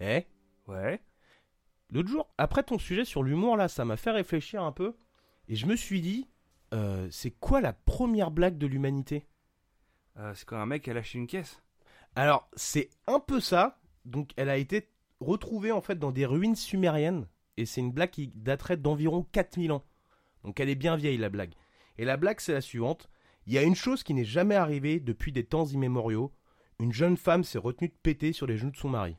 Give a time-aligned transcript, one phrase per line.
[0.00, 0.26] Eh
[0.66, 1.00] Ouais.
[1.90, 4.96] L'autre jour, après ton sujet sur l'humour, là, ça m'a fait réfléchir un peu.
[5.48, 6.28] Et je me suis dit,
[6.72, 9.26] euh, c'est quoi la première blague de l'humanité?
[10.16, 11.62] Euh, c'est quand un mec a lâché une caisse.
[12.16, 13.80] Alors, c'est un peu ça.
[14.04, 17.26] Donc, elle a été retrouvée en fait dans des ruines sumériennes.
[17.56, 19.84] Et c'est une blague qui daterait d'environ 4000 ans.
[20.42, 21.54] Donc, elle est bien vieille, la blague.
[21.98, 23.08] Et la blague, c'est la suivante.
[23.46, 26.34] Il y a une chose qui n'est jamais arrivée depuis des temps immémoriaux.
[26.80, 29.16] Une jeune femme s'est retenue de péter sur les genoux de son mari.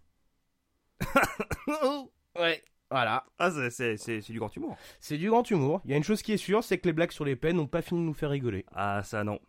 [2.40, 2.62] ouais,
[2.92, 3.26] voilà.
[3.40, 4.76] Ah, c'est- c'est c'est- c'est du grand humour.
[5.00, 5.82] C'est du grand humour.
[5.86, 7.58] Il y a une chose qui est sûre, c'est que les blagues sur les peines
[7.58, 8.66] n'ont pas fini de nous faire rigoler.
[8.74, 9.40] Ah, ça non.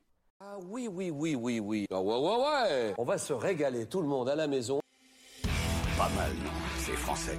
[0.41, 1.87] Ah oui, oui, oui, oui, oui.
[1.91, 2.95] Ah ouais, ouais, ouais.
[2.99, 4.81] On va se régaler, tout le monde à la maison.
[5.97, 7.39] Pas mal, non C'est français.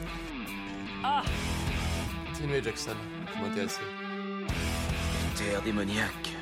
[2.25, 2.95] Continuez, Jackson.
[3.36, 3.81] Vous m'intéressez.
[5.36, 6.34] Terre démoniaque.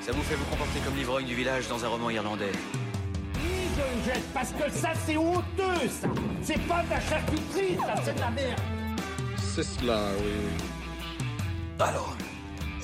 [0.00, 2.52] Ça vous fait vous comporter comme l'ivrogne du village dans un roman irlandais.
[4.34, 6.08] Parce que ça c'est honteux ça
[6.42, 8.60] C'est pas de la charcuterie ça, c'est de la merde
[9.36, 10.68] C'est cela, oui, oui.
[11.80, 12.16] Alors,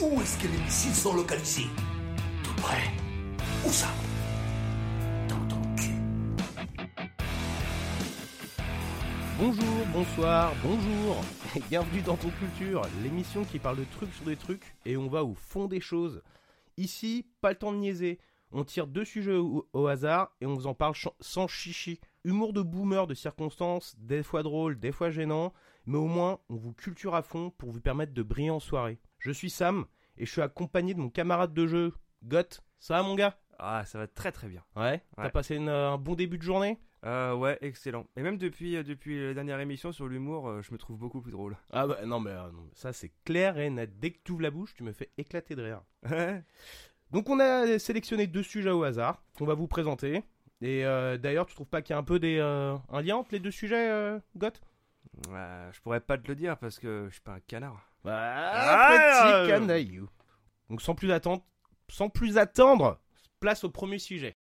[0.01, 1.67] où est-ce que les missiles sont localisés?
[2.43, 2.93] Tout près.
[3.67, 3.89] Où ça?
[5.29, 5.95] Dans ton cul.
[9.39, 11.25] Bonjour, bonsoir, bonjour,
[11.57, 15.09] et bienvenue dans Ton Culture, l'émission qui parle de trucs sur des trucs et on
[15.09, 16.23] va au fond des choses.
[16.77, 18.19] Ici, pas le temps de niaiser,
[18.55, 22.01] on tire deux sujets au, au hasard et on vous en parle sans chichi.
[22.25, 25.53] Humour de boomer de circonstances, des fois drôle, des fois gênant,
[25.85, 28.99] mais au moins on vous culture à fond pour vous permettre de briller en soirée.
[29.19, 29.85] Je suis Sam
[30.17, 32.61] et je suis accompagné de mon camarade de jeu, Got.
[32.79, 33.37] Ça va mon gars?
[33.59, 34.65] Ah, ça va très très bien.
[34.77, 36.79] Ouais, t'as passé une- un bon début de journée?
[37.05, 38.07] Euh, ouais, excellent.
[38.17, 41.21] Et même depuis, euh, depuis la dernière émission sur l'humour, euh, je me trouve beaucoup
[41.21, 41.55] plus drôle.
[41.71, 43.99] Ah bah non mais euh, non, ça c'est clair et net.
[44.01, 45.83] Dès que tu ouvres la bouche, tu me fais éclater de rire.
[47.11, 50.23] Donc on a sélectionné deux sujets au hasard qu'on va vous présenter.
[50.61, 53.17] Et euh, d'ailleurs, tu trouves pas qu'il y a un peu des, euh, un lien
[53.17, 54.61] entre les deux sujets, euh, Goth
[55.29, 57.91] Euh, je pourrais pas te le dire parce que je suis pas un canard.
[58.07, 59.49] Ah, Ah, petit euh.
[59.49, 60.09] canaillou.
[60.71, 61.45] Donc sans plus attendre,
[61.89, 62.99] sans plus attendre,
[63.41, 64.35] place au premier sujet.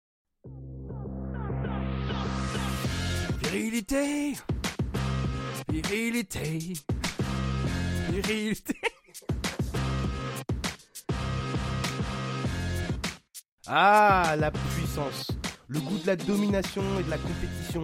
[3.42, 4.32] Virilité
[5.68, 6.72] Virilité
[8.10, 8.80] Virilité
[13.66, 15.28] Ah, la puissance,
[15.68, 17.80] le goût de la domination et de la compétition,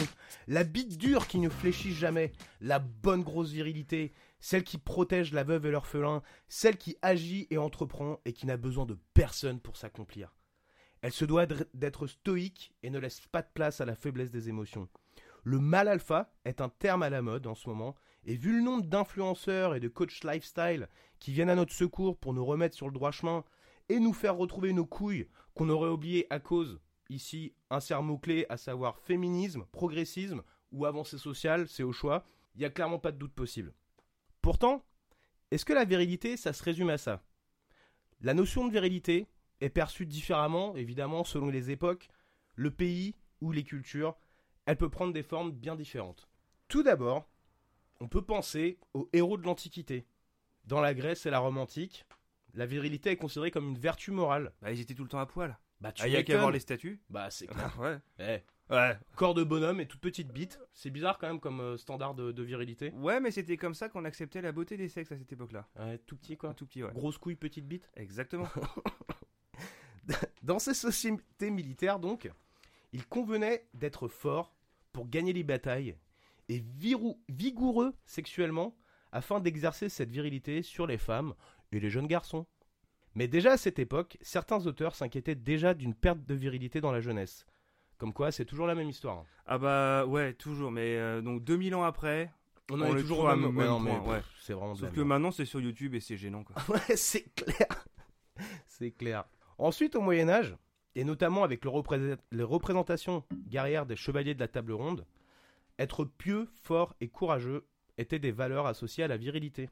[0.47, 5.43] la bite dure qui ne fléchit jamais, la bonne grosse virilité, celle qui protège la
[5.43, 9.79] veuve et l'orphelin, celle qui agit et entreprend et qui n'a besoin de personne pour
[9.79, 10.35] s'accomplir.
[11.01, 14.51] Elle se doit d'être stoïque et ne laisse pas de place à la faiblesse des
[14.51, 14.87] émotions.
[15.45, 18.63] Le mal alpha est un terme à la mode en ce moment, et vu le
[18.63, 22.87] nombre d'influenceurs et de coachs lifestyle qui viennent à notre secours pour nous remettre sur
[22.87, 23.45] le droit chemin
[23.89, 28.47] et nous faire retrouver nos couilles qu'on aurait oubliées à cause, ici, un serre mot-clé,
[28.49, 32.25] à savoir féminisme, progressisme ou avancée sociale, c'est au choix,
[32.55, 33.75] il n'y a clairement pas de doute possible.
[34.43, 34.85] Pourtant,
[35.51, 37.23] est-ce que la virilité, ça se résume à ça?
[38.21, 39.27] La notion de virilité
[39.61, 42.09] est perçue différemment, évidemment, selon les époques,
[42.55, 44.17] le pays ou les cultures.
[44.67, 46.29] Elle peut prendre des formes bien différentes.
[46.69, 47.29] Tout d'abord,
[48.01, 50.07] on peut penser aux héros de l'Antiquité.
[50.65, 52.07] Dans la Grèce et la Rome antique,
[52.55, 54.53] la virilité est considérée comme une vertu morale.
[54.63, 55.59] Bah, ils étaient tout le temps à poil.
[55.81, 57.01] Bah, tu Ah, il y a qu'à voir les statues.
[57.11, 57.79] Bah, c'est clair.
[57.81, 57.99] ouais.
[58.19, 58.39] Eh,
[58.73, 58.97] Ouais.
[59.17, 60.61] corps de bonhomme et toute petite bite.
[60.73, 62.93] C'est bizarre quand même comme euh, standard de, de virilité.
[62.93, 65.67] Ouais, mais c'était comme ça qu'on acceptait la beauté des sexes à cette époque-là.
[65.77, 66.55] Ouais, tout petit quoi.
[66.55, 66.93] Tout petit, ouais.
[66.93, 67.91] Grosse couille, petite bite.
[67.97, 68.47] Exactement.
[70.43, 72.31] Dans ces sociétés militaires, donc,
[72.93, 74.55] il convenait d'être fort
[74.93, 75.97] pour gagner les batailles
[76.49, 78.77] et virou- vigoureux sexuellement
[79.13, 81.35] afin d'exercer cette virilité sur les femmes
[81.73, 82.47] et les jeunes garçons.
[83.15, 87.01] Mais déjà à cette époque, certains auteurs s'inquiétaient déjà d'une perte de virilité dans la
[87.01, 87.47] jeunesse.
[87.99, 89.25] Comme quoi, c'est toujours la même histoire.
[89.47, 90.71] ah bah, ouais, toujours.
[90.71, 92.33] Mais euh, donc 2000 ans après,
[92.71, 95.45] On, On en est toujours à même, même ouais, C'est vraiment sauf que maintenant c'est
[95.45, 96.57] sur YouTube et c'est gênant quoi.
[96.69, 97.85] Ouais, c'est clair.
[98.67, 99.25] c'est clair.
[99.59, 100.57] Ensuite, au Moyen Âge,
[100.95, 105.05] et notamment avec le les représentations guerrières des chevaliers de la table ronde,
[105.79, 107.67] être pieux, fort et courageux
[107.99, 109.69] étaient des valeurs associées à la virilité.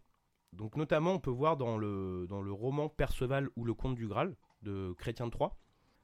[0.52, 4.08] Donc notamment, on peut voir dans le, dans le roman Perceval ou le Comte du
[4.08, 5.56] Graal de Chrétien de Troyes,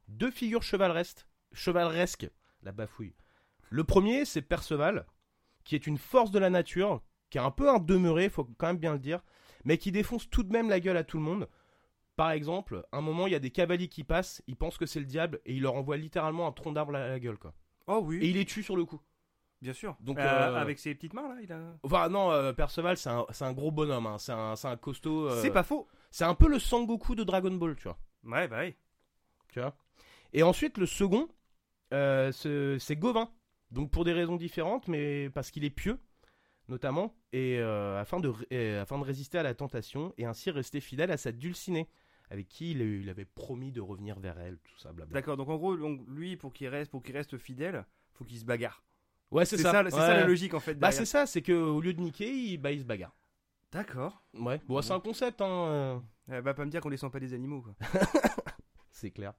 [0.09, 2.31] deux figures chevaleresques, chevaleresques,
[2.63, 3.15] la bafouille.
[3.71, 5.07] Le premier, c'est Perceval,
[5.65, 8.69] qui est une force de la nature, qui est un peu un demeuré, faut quand
[8.69, 9.23] même bien le dire,
[9.65, 11.49] mais qui défonce tout de même la gueule à tout le monde.
[12.17, 15.01] Par exemple, un moment, il y a des cavaliers qui passent, ils pensent que c'est
[15.01, 17.55] le diable, et il leur envoie littéralement un tronc d'arbre à la gueule, quoi.
[17.87, 19.01] Oh oui, Et il les tue sur le coup.
[19.65, 19.97] Bien sûr.
[20.01, 21.59] Donc, Euh, euh, avec ses petites mains là, il a.
[21.83, 24.19] Enfin, non, euh, Perceval, c'est un, c'est un gros bonhomme, hein.
[24.19, 25.31] c'est un, c'est un costaud.
[25.41, 25.89] C'est pas faux.
[26.13, 27.99] C'est un peu le Sangoku de Dragon Ball, tu vois.
[28.25, 28.75] Ouais, bah oui.
[29.49, 29.75] Tu vois.
[30.33, 31.29] Et ensuite, le second,
[31.91, 33.29] c'est c'est Gauvin.
[33.71, 35.99] Donc pour des raisons différentes, mais parce qu'il est pieux,
[36.69, 40.51] notamment, et euh, afin, de, ré- et afin de résister à la tentation, et ainsi
[40.53, 41.89] rester fidèle à sa dulcinée,
[42.31, 45.13] avec qui il, il avait promis de revenir vers elle, tout ça, blabla.
[45.15, 48.39] D'accord, donc en gros, donc, lui, pour qu'il reste, pour qu'il reste fidèle, faut qu'il
[48.39, 48.85] se bagarre.
[49.35, 49.73] Ouais, c'est ça.
[49.73, 50.75] ça, c'est ça la logique en fait.
[50.75, 53.15] Bah c'est ça, c'est que au lieu de niquer, il, bah, il se bagarre.
[53.73, 54.23] D'accord.
[54.35, 55.67] Ouais, bon, c'est un concept, hein.
[55.67, 55.99] euh,
[56.29, 57.75] Elle va pas me dire qu'on descend pas des animaux quoi.
[58.93, 59.33] c'est clair.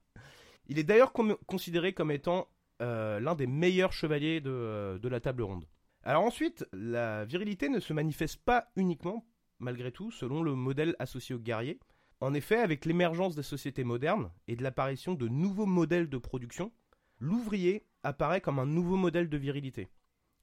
[0.66, 1.14] Il est d'ailleurs
[1.46, 2.46] considéré comme étant
[2.82, 5.64] euh, l'un des meilleurs chevaliers de, euh, de la table ronde.
[6.02, 9.26] Alors ensuite, la virilité ne se manifeste pas uniquement,
[9.60, 11.80] malgré tout, selon le modèle associé au guerrier.
[12.20, 16.70] En effet, avec l'émergence des sociétés modernes et de l'apparition de nouveaux modèles de production,
[17.18, 19.88] l'ouvrier apparaît comme un nouveau modèle de virilité.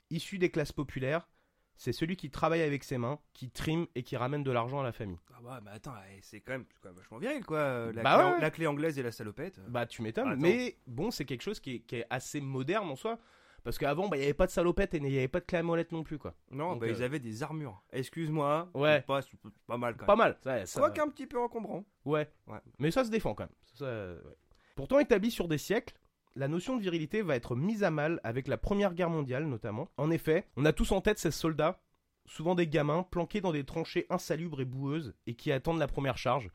[0.09, 1.27] Issu des classes populaires,
[1.75, 4.83] c'est celui qui travaille avec ses mains, qui trime et qui ramène de l'argent à
[4.83, 5.17] la famille.
[5.33, 7.57] Ah bah, mais attends, eh, c'est quand même, c'est quand même vachement viril quoi.
[7.57, 8.41] euh, La, Bah clé, ouais, ouais.
[8.41, 9.57] la clé anglaise et la salopette.
[9.59, 9.65] euh.
[9.69, 12.95] Bah tu m'étonnes, mais bon c'est quelque chose qui est, qui est assez moderne en
[12.95, 13.17] soi,
[13.63, 15.45] parce qu'avant bah, il n'y avait pas de salopette et il n'y avait pas de
[15.45, 16.35] clé à molette non plus quoi.
[16.51, 17.81] non, donc, bah, euh, ils avaient des armures.
[17.91, 18.69] Excuse-moi.
[18.75, 19.01] Ouais.
[19.01, 19.21] Pas,
[19.65, 20.35] pas mal quand Pas même.
[20.45, 21.83] mal, ouais, ça- Quoi qu'un petit peu encombrant.
[22.05, 22.29] ouais.
[22.45, 22.59] Ouais.
[22.77, 23.55] mais ça se défend quand même.
[23.73, 24.35] Ça, ouais.
[24.75, 25.95] Pourtant établi sur des siècles,
[26.35, 29.89] la notion de virilité va être mise à mal avec la Première Guerre mondiale notamment.
[29.97, 31.81] En effet, on a tous en tête ces soldats,
[32.25, 36.17] souvent des gamins, planqués dans des tranchées insalubres et boueuses et qui attendent la première
[36.17, 36.49] charge.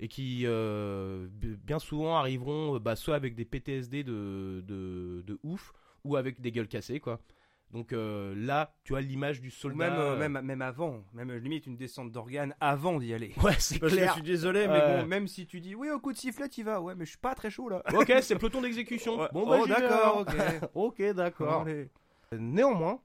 [0.00, 5.72] Et qui euh, bien souvent arriveront euh, bah, soit avec des PTSD de ouf
[6.02, 7.20] ou avec des gueules cassées quoi.
[7.74, 9.90] Donc euh, là, tu as l'image du soldat.
[9.90, 13.34] même, euh, euh, même, même avant, même limite une descente d'organes avant d'y aller.
[13.42, 14.12] Ouais, c'est que je clair.
[14.12, 16.80] suis désolé, mais bon, même si tu dis oui au coup de sifflet, tu vas,
[16.80, 17.82] ouais, mais je suis pas très chaud là.
[17.92, 19.18] ok, c'est peloton d'exécution.
[19.18, 19.28] Ouais.
[19.32, 20.24] Bon, bah, oh d'accord,
[20.72, 21.02] ok.
[21.14, 21.66] d'accord.
[22.32, 23.00] Néanmoins,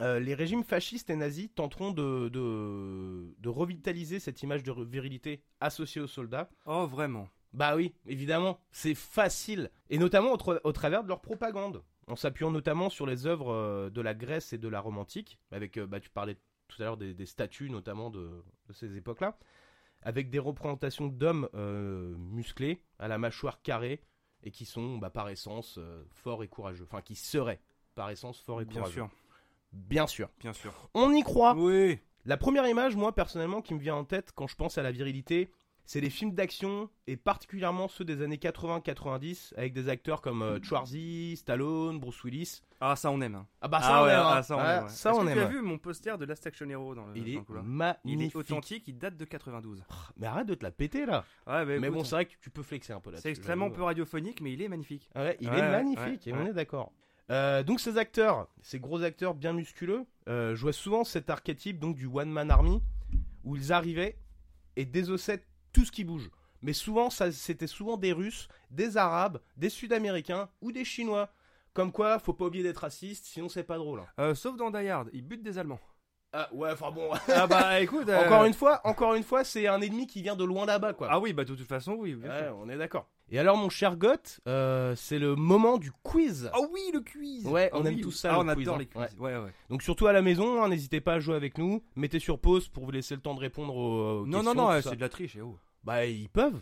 [0.00, 6.00] les régimes fascistes et nazis tenteront de, de, de revitaliser cette image de virilité associée
[6.00, 6.48] aux soldats.
[6.64, 7.28] Oh vraiment.
[7.52, 9.70] Bah oui, évidemment, c'est facile.
[9.90, 11.82] Et notamment au, tra- au travers de leur propagande.
[12.10, 15.38] En s'appuyant notamment sur les œuvres euh, de la Grèce et de la Rome antique.
[15.52, 16.36] Avec, euh, bah, tu parlais
[16.68, 19.38] tout à l'heure des, des statues notamment de, de ces époques-là.
[20.02, 24.00] Avec des représentations d'hommes euh, musclés, à la mâchoire carrée,
[24.42, 26.84] et qui sont bah, par essence euh, forts et courageux.
[26.90, 27.60] Enfin, qui seraient
[27.94, 28.94] par essence forts et Bien courageux.
[28.94, 29.10] sûr,
[29.72, 30.28] Bien sûr.
[30.40, 30.72] bien sûr.
[30.94, 31.54] On y croit.
[31.54, 31.98] Oui.
[32.24, 34.90] La première image, moi, personnellement, qui me vient en tête quand je pense à la
[34.90, 35.50] virilité,
[35.90, 40.62] c'est les films d'action, et particulièrement ceux des années 80-90, avec des acteurs comme euh,
[40.62, 42.62] Schwarzy, Stallone, Bruce Willis.
[42.80, 43.34] Ah ça on aime.
[43.34, 43.46] hein.
[43.60, 44.32] Ah bah ça, ah on ouais, aime, hein.
[44.34, 44.84] ah, ça on aime.
[44.84, 44.88] ouais.
[44.88, 45.34] ça, Est-ce on que aime.
[45.34, 48.00] Tu as vu mon poster de Last Action Hero dans le Il est magnifique.
[48.04, 49.82] Il est authentique, il date de 92.
[50.16, 51.24] Mais arrête de te la péter, là.
[51.48, 53.72] Ouais, bah, mais bon, c'est vrai que tu peux flexer un peu là c'est extrêmement
[53.72, 55.10] peu radiophonique, mais il est magnifique.
[55.16, 56.92] Ouais, il est magnifique, et on est d'accord.
[57.32, 61.96] Euh, donc ces acteurs, ces gros acteurs bien musculeux, euh, jouaient souvent cet archétype donc
[61.96, 62.80] du one man army
[63.42, 64.16] où ils arrivaient
[64.76, 66.30] et désossaient tout ce qui bouge.
[66.62, 71.30] Mais souvent, c'était souvent des Russes, des Arabes, des Sud-Américains ou des Chinois.
[71.72, 74.00] Comme quoi, faut pas oublier d'être raciste, sinon c'est pas drôle.
[74.00, 74.06] hein.
[74.18, 75.78] Euh, sauf dans Die Hard, il bute des Allemands.
[76.32, 77.10] Ah ouais, enfin bon.
[77.34, 78.08] ah bah écoute.
[78.08, 80.92] euh, encore une fois, encore une fois, c'est un ennemi qui vient de loin là-bas,
[80.94, 81.08] quoi.
[81.10, 82.14] Ah oui, bah de toute façon, oui.
[82.14, 82.56] bien Ouais, sûr.
[82.60, 83.08] on est d'accord.
[83.32, 86.50] Et alors, mon cher Goth, euh, c'est le moment du quiz.
[86.52, 87.46] Ah oui, le quiz.
[87.46, 88.00] Ouais, Ah on aime oui.
[88.00, 88.78] tous ça, Ah, le on quiz, adore hein.
[88.80, 89.16] les quiz.
[89.20, 89.52] Ouais, ouais.
[89.68, 91.82] Donc surtout à la maison, hein, n'hésitez pas à jouer avec nous.
[91.94, 94.54] Mettez sur pause pour vous laisser le temps de répondre aux, aux Non, questions.
[94.54, 94.90] non, non, tout ça.
[94.90, 95.36] c'est de la triche.
[95.36, 95.56] eh oh.
[95.84, 96.60] Bah ils peuvent.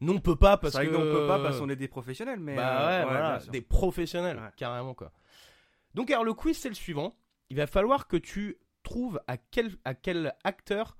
[0.00, 1.88] Nous on peut pas parce C'est vrai que qu'on peut pas parce qu'on est des
[1.88, 2.56] professionnels, mais.
[2.56, 5.12] Bah euh, ouais, voilà, des professionnels, carrément quoi.
[5.94, 7.16] Donc alors le quiz c'est le suivant.
[7.50, 10.96] Il va falloir que tu trouves à quel à quel acteur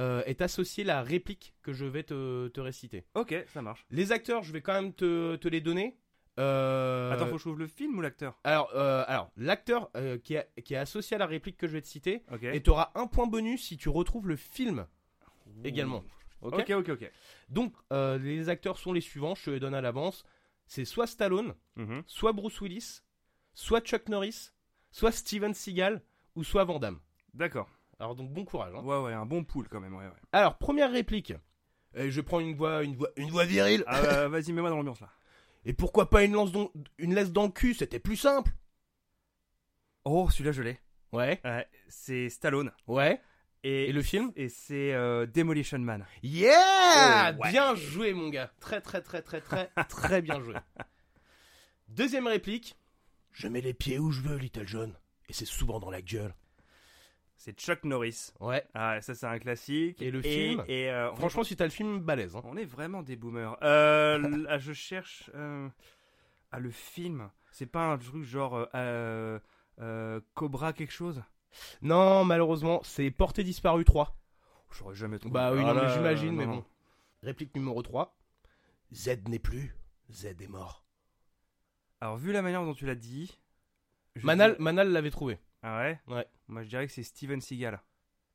[0.00, 3.04] euh, est associée la réplique que je vais te, te réciter.
[3.14, 3.86] Ok, ça marche.
[3.90, 5.96] Les acteurs, je vais quand même te, te les donner.
[6.40, 8.38] Euh, Attends, faut que je trouve le film ou l'acteur?
[8.42, 11.74] Alors, euh, alors l'acteur euh, qui, est- qui est associé à la réplique que je
[11.74, 12.42] vais te citer, Ok.
[12.42, 14.86] et tu auras un point bonus si tu retrouves le film
[15.62, 16.02] également.
[16.42, 16.54] Ok.
[16.58, 17.10] Ok, ok, ok.
[17.48, 20.24] Donc, euh, les acteurs sont les suivants, je te les donne à l'avance.
[20.66, 22.02] C'est soit Stallone, Mhm.
[22.06, 23.00] soit Bruce Willis,
[23.54, 24.50] soit Chuck Norris,
[24.90, 26.02] soit Steven Seagal,
[26.34, 26.98] ou soit Van Damme.
[27.32, 27.68] D'accord.
[28.04, 28.74] Alors donc bon courage.
[28.76, 28.82] hein.
[28.84, 30.12] Ouais, ouais, un bon pool quand même, ouais, ouais.
[30.32, 31.32] Alors première réplique.
[31.94, 33.82] Et je prends une voix, une voix, une voix virile.
[33.86, 35.08] Ah, euh, vas-y, mets-moi dans l'ambiance là.
[35.64, 36.50] Et pourquoi pas une lance
[36.98, 37.72] une laisse dans le cul?
[37.72, 38.50] C'était plus simple.
[40.04, 40.78] Oh, celui-là, je l'ai.
[41.12, 41.40] Ouais,
[41.88, 42.72] c'est Stallone.
[42.88, 43.22] ouais.
[43.62, 44.30] Et, Et le film?
[44.36, 46.04] Et c'est euh, Demolition Man.
[46.22, 47.50] Yeah Oh, ouais.
[47.52, 48.52] Bien joué mon gars.
[48.60, 50.54] Très très très très très très bien joué.
[51.88, 52.76] Deuxième réplique.
[53.32, 54.94] Je mets les pieds où je veux, Little John.
[55.30, 56.34] Et c'est souvent dans la gueule.
[57.36, 58.30] C'est Chuck Norris.
[58.40, 58.64] Ouais.
[58.74, 60.00] Ah, ça, c'est un classique.
[60.00, 60.64] Et le film?
[60.68, 62.36] Et euh, on- Franchement, si t'as le film, balèze.
[62.36, 62.42] hein.
[62.44, 63.56] On est vraiment des boomers.
[63.62, 65.30] Euh, là, je cherche.
[65.34, 65.68] Euh,
[66.52, 67.28] ah, le film.
[67.50, 68.68] C'est pas un truc genre.
[68.74, 69.38] euh,
[70.34, 71.22] Cobra quelque chose?
[71.82, 74.16] Non, malheureusement, c'est Portée disparue 3.
[74.72, 75.32] J'aurais jamais trouvé.
[75.34, 76.64] Bah oui, Ah non, j'imagine, mais bon.
[77.22, 78.16] Réplique numéro 3.
[78.92, 79.74] Z n'est plus.
[80.10, 80.84] Z est mort.
[82.00, 83.38] Alors, vu la manière dont tu l'as dit,
[84.22, 85.38] Manal l'avait trouvé.
[85.66, 85.98] Ah ouais?
[86.08, 86.26] Ouais.
[86.48, 87.80] Moi, je dirais que c'est Steven Seagal.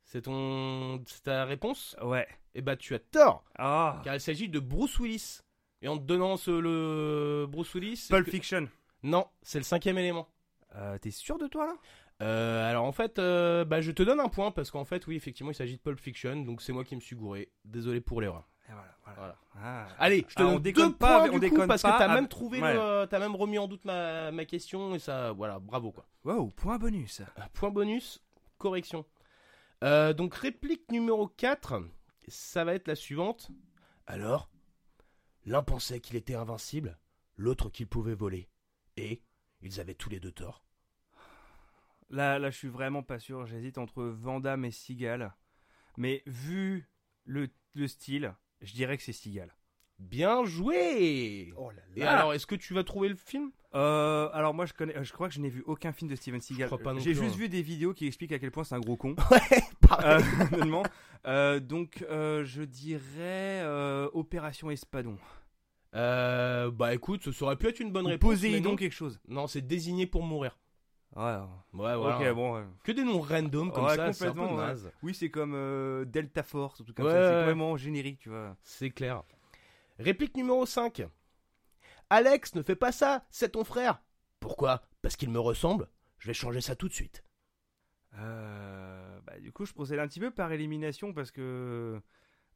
[0.03, 1.95] C'est ton, c'est ta réponse?
[2.01, 2.27] Ouais.
[2.55, 4.01] Eh bah tu as tort, Ah.
[4.03, 5.41] car il s'agit de Bruce Willis.
[5.83, 8.07] Et en te donnant ce, le Bruce Willis.
[8.09, 8.67] Pulp que- Fiction.
[9.03, 10.27] Non, c'est le cinquième élément.
[10.75, 11.75] Euh, T'es sûr de toi là?
[12.21, 15.15] Euh, alors en fait, euh, bah, je te donne un point parce qu'en fait, oui,
[15.15, 17.50] effectivement, il s'agit de Pulp Fiction, donc c'est moi qui me suis gouré.
[17.63, 18.50] Désolé pour l'erreur.
[18.69, 19.17] Et voilà, voilà.
[19.17, 19.38] Voilà.
[19.55, 19.88] Ah.
[19.97, 21.93] Allez, je te Ah, on donne déconne deux pas, points on du coup parce pas,
[21.93, 22.73] que t'as ah, même trouvé, ouais.
[22.73, 26.05] le- t'as même remis en doute ma, ma question et ça, voilà, bravo quoi.
[26.23, 27.21] Wow, point bonus.
[27.21, 28.23] Euh, Point bonus,
[28.57, 29.05] correction.
[29.83, 31.81] Euh, donc réplique numéro 4,
[32.27, 33.49] ça va être la suivante.
[34.05, 34.49] Alors,
[35.45, 36.97] l'un pensait qu'il était invincible,
[37.38, 38.49] l'autre qu'il pouvait voler.
[38.97, 39.23] Et
[39.61, 40.63] ils avaient tous les deux tort.
[42.09, 43.45] Là, là, je suis vraiment pas sûr.
[43.45, 45.33] J'hésite entre Van Damme et Seagal.
[45.97, 46.89] Mais vu
[47.25, 49.54] le, le style, je dirais que c'est Seagal.
[50.00, 53.51] Bien joué Oh là Et alors, est-ce que tu vas trouver le film?
[53.75, 56.42] Euh, alors moi je connais, je crois que je n'ai vu aucun film de Steven
[56.42, 56.68] Seagal.
[56.68, 57.38] crois pas non J'ai juste hein.
[57.38, 59.16] vu des vidéos qui expliquent à quel point c'est un gros con.
[59.32, 60.24] Ouais, pareil.
[60.54, 60.84] Euh.
[61.28, 65.18] Euh, donc euh, je dirais euh, Opération Espadon.
[65.96, 68.30] Euh, bah écoute, ça aurait pu être une bonne réponse.
[68.30, 68.75] Poséidon non.
[68.75, 69.20] quelque chose.
[69.28, 70.58] Non, c'est désigné pour mourir.
[71.16, 71.38] Ouais.
[71.74, 72.18] Ouais, voilà.
[72.30, 72.56] Ok bon.
[72.56, 72.63] ouais.
[72.84, 74.68] Que des noms random comme Ouais, ça, c'est un peu complètement, ouais.
[74.68, 74.92] naze.
[75.01, 77.30] Oui c'est comme euh, Delta Force ou tout comme Ouais, ça.
[77.30, 78.56] C'est vraiment générique tu vois.
[78.63, 79.24] C'est clair.
[79.98, 81.04] Réplique numéro 5.
[82.10, 84.01] Alex, ne fais pas ça, c'est ton frère.
[84.39, 84.82] Pourquoi?
[85.01, 85.88] Parce qu'il me ressemble
[86.20, 87.24] Je vais changer ça tout de suite.
[88.18, 92.01] Euh, bah, du coup je procède un petit peu par élimination parce que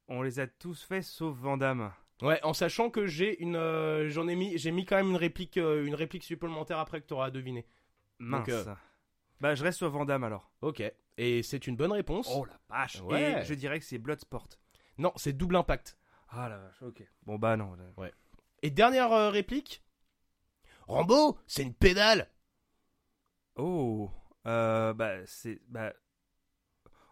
[0.08, 1.92] on les a tous fait sauf Van Damme.
[2.22, 5.16] Ouais, en sachant que j'ai une, euh, j'en ai mis, j'ai mis quand même une
[5.18, 7.66] réplique, une réplique supplémentaire après que tu auras deviné.
[8.20, 8.48] Mince.
[8.48, 8.76] Donc, euh,
[9.40, 10.52] Bah je reste sur Van Damme alors.
[10.62, 10.84] Ok.
[11.18, 12.30] Et c'est une bonne réponse.
[12.34, 13.02] Oh la vache.
[13.02, 13.42] Ouais.
[13.42, 14.50] Et je dirais que c'est Bloodsport.
[14.98, 15.98] Non, c'est double impact.
[16.30, 17.04] Ah la vache, ok.
[17.24, 17.76] Bon bah non.
[17.76, 18.10] là.
[18.62, 19.84] Et dernière euh, réplique.
[20.88, 22.30] Rambo, c'est une pédale.
[23.56, 24.10] Oh,
[24.48, 25.62] euh, bah c'est...
[25.68, 25.94] Bah...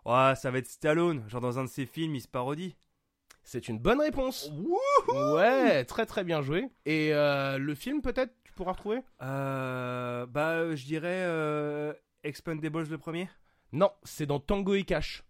[0.05, 2.75] Oh, ça va être Stallone, genre dans un de ses films, il se parodie.
[3.43, 4.51] C'est une bonne réponse.
[5.08, 6.70] Ouais, très très bien joué.
[6.86, 8.34] Et euh, le film peut-être,
[8.68, 13.27] retrouver Euh, bah je dirais euh, Expendables le premier.
[13.74, 15.24] Non, c'est dans Tango et Cash.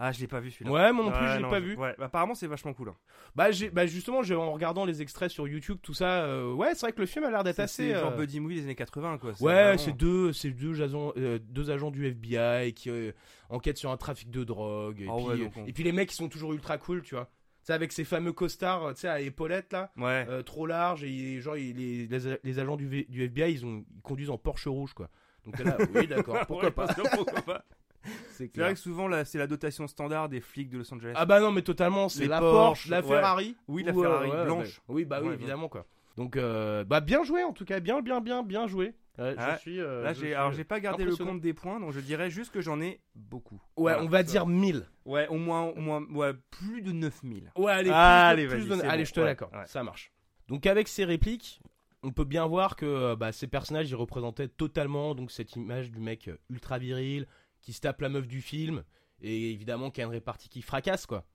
[0.00, 0.70] Ah je l'ai pas vu celui-là.
[0.70, 1.76] Ouais, moi non plus, Ouais, je l'ai non, pas je- vu.
[1.76, 2.90] Ouais, bah, apparemment c'est vachement cool.
[2.90, 2.96] hein.
[3.34, 6.74] Bah, j'ai, bah justement, j'ai, en regardant les extraits sur YouTube, tout ça, euh, ouais,
[6.74, 7.88] c'est vrai que le film a l'air d'être C'est assez.
[7.92, 9.30] c'est genre euh, buddy movie des années 80 quoi.
[9.30, 13.10] Ouais, vraiment- c'est deux, c'est deux agents, euh, deux agents du FBI qui euh,
[13.48, 15.00] enquêtent sur un trafic de drogue.
[15.00, 17.02] Et, Ah puis, ouais, donc on- et puis les mecs, ils sont toujours ultra cool,
[17.02, 17.28] tu vois.
[17.68, 20.24] Sais, avec ces fameux costards, tu sais, à épaulettes là, Ouais.
[20.30, 24.68] euh, trop larges, et genre les, agents du, FBI, ils, ont, ils conduisent en Porsche
[24.68, 25.10] rouge, quoi.
[25.44, 26.86] Donc t'es là, oui, d'accord, pourquoi Ouais, pas.
[27.14, 27.62] pourquoi.
[28.30, 31.12] C'est vrai que souvent là, c'est la dotation standard des flics de Los Angeles.
[31.14, 33.02] Ah bah non, mais totalement, c'est la Porsche, Porsche, la.
[33.02, 33.54] Ferrari.
[33.68, 34.78] Oui, la Ferrari blanche.
[34.78, 35.84] bah, oui, bah oui, évidemment, quoi.
[36.16, 38.94] Donc, euh, bah bien joué en tout cas, bien, bien, bien, bien joué.
[39.18, 39.80] Ouais, Ah, je suis.
[39.80, 42.30] euh, Là, je j'ai, alors j'ai pas gardé le compte des points, donc je dirais
[42.30, 43.56] juste que j'en ai beaucoup.
[43.76, 44.22] Ouais, Voilà, on va ça.
[44.24, 44.86] dire 1000.
[45.04, 47.50] Ouais, au moins, au moins, ouais, plus de 9000.
[47.56, 49.54] Ouais, allez, Ah, plus, allez, de- plus vas-y, de- allez, bon, je te ouais, l'accorde,
[49.54, 49.66] ouais.
[49.66, 50.12] ça marche.
[50.48, 51.60] Donc avec ces répliques,
[52.04, 55.90] on peut bien voir que euh, bah, ces personnages, ils représentaient totalement donc cette image
[55.90, 57.26] du mec euh, ultra viril
[57.60, 58.84] qui se tape la meuf du film
[59.20, 61.26] et évidemment qui a une répartie qui fracasse quoi.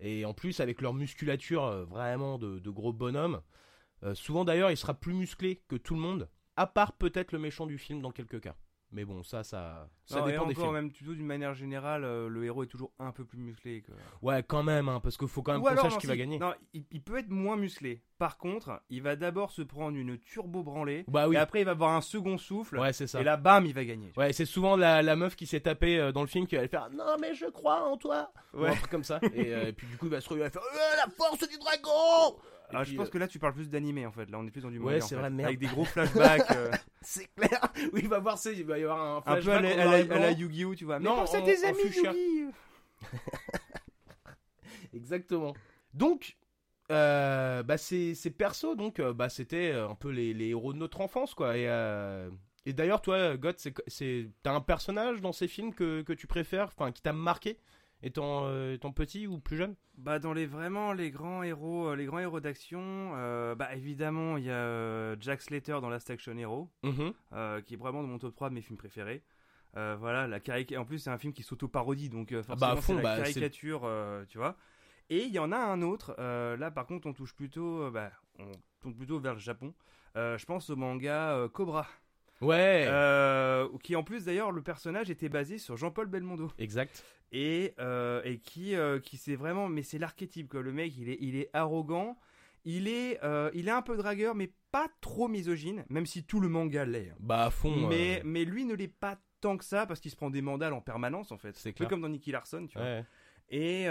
[0.00, 3.40] Et en plus avec leur musculature vraiment de, de gros bonhommes,
[4.02, 7.38] euh, souvent d'ailleurs il sera plus musclé que tout le monde, à part peut-être le
[7.38, 8.54] méchant du film dans quelques cas.
[8.92, 10.74] Mais bon, ça, ça, ça Non, et dépend des encore, films.
[10.74, 13.82] même plutôt d'une manière générale, euh, le héros est toujours un peu plus musclé.
[13.82, 13.90] Que...
[14.22, 16.38] Ouais, quand même, hein, parce qu'il faut quand même qu'on sache qui va gagner.
[16.38, 18.00] Non, il, il peut être moins musclé.
[18.16, 21.04] Par contre, il va d'abord se prendre une turbo branlée.
[21.08, 22.78] Bah oui, Et après, il va avoir un second souffle.
[22.78, 23.20] ouais, c'est ça.
[23.20, 24.12] Et là, bam, il va gagner.
[24.16, 26.66] Ouais, c'est souvent la, la meuf qui s'est tapée euh, dans le film qui va
[26.68, 28.68] faire Non, mais je crois en toi Ou Ouais.
[28.70, 29.18] un truc comme ça.
[29.34, 31.10] Et, euh, et puis du coup, il va se réveiller, il va faire Euh, La
[31.12, 34.06] force du dragon Et Ah, puis, je pense euh, que là, tu parles plus d'animé
[34.06, 34.28] en fait.
[34.30, 35.48] Là, on est plus dans du Ouais, manga, en c'est vrai, merde.
[35.48, 36.50] Avec des gros flashbacks.
[36.50, 36.70] euh,
[37.02, 37.60] C'est clair
[37.92, 40.24] Oui, il va voir ça, il va y avoir un un peu à flashback la,
[40.24, 40.30] à à.
[40.32, 40.74] Yu-Gi-Oh!
[40.74, 40.98] Tu vois.
[40.98, 42.50] Non, c'est des amis!
[44.94, 45.54] Exactement.
[45.94, 46.36] Donc,
[46.90, 51.00] euh, bah, ces, ces persos, donc, bah, c'était un peu les, les héros de notre
[51.00, 51.56] enfance, quoi.
[51.56, 52.30] Et, euh,
[52.64, 56.26] et d'ailleurs, toi, God, c'est, c'est, t'as un personnage dans ces films que, que tu
[56.26, 57.58] préfères, enfin, qui t'a marqué,
[58.06, 59.74] étant, euh, étant petit ou plus jeune?
[59.98, 62.80] Bah dans les vraiment les grands héros, euh, les grands héros d'action,
[63.14, 67.12] euh, bah évidemment il y a euh, Jack Slater dans Last Action Hero, Mhm.
[67.32, 69.22] euh, qui est vraiment dans mon top 3 de mes films préférés.
[69.76, 72.72] Euh, voilà, la carica- En plus c'est un film qui s'auto-parodie, donc euh, Ah forcément
[72.72, 74.56] bah, à fond, c'est la bah, caricature, euh, tu vois.
[75.10, 76.14] Et il y en a un autre.
[76.18, 79.72] euh, là par contre on touche plutôt, euh, bah, on tourne plutôt vers le Japon.
[80.16, 81.86] Euh, je pense au manga euh, Cobra,
[82.42, 87.02] Ouais, euh, qui en plus d'ailleurs le personnage était basé sur Jean-Paul Belmondo exact.
[87.32, 90.62] Et, euh, et qui, euh, qui c'est vraiment, mais c'est l'archétype quoi.
[90.62, 92.18] Le mec, il est, il est arrogant,
[92.64, 96.40] il est, euh, il est un peu dragueur, mais pas trop misogyne, même si tout
[96.40, 97.10] le manga l'est.
[97.10, 97.16] hein.
[97.20, 97.88] Bah à fond.
[97.88, 100.42] Mais, euh, mais lui ne l'est pas tant que ça parce qu'il se prend des
[100.42, 101.56] mandales en permanence en fait.
[101.56, 101.88] C'est Un peu clair.
[101.90, 102.86] comme dans Nicky Larson, tu vois.
[102.86, 103.04] ouais.
[103.50, 103.84] Et,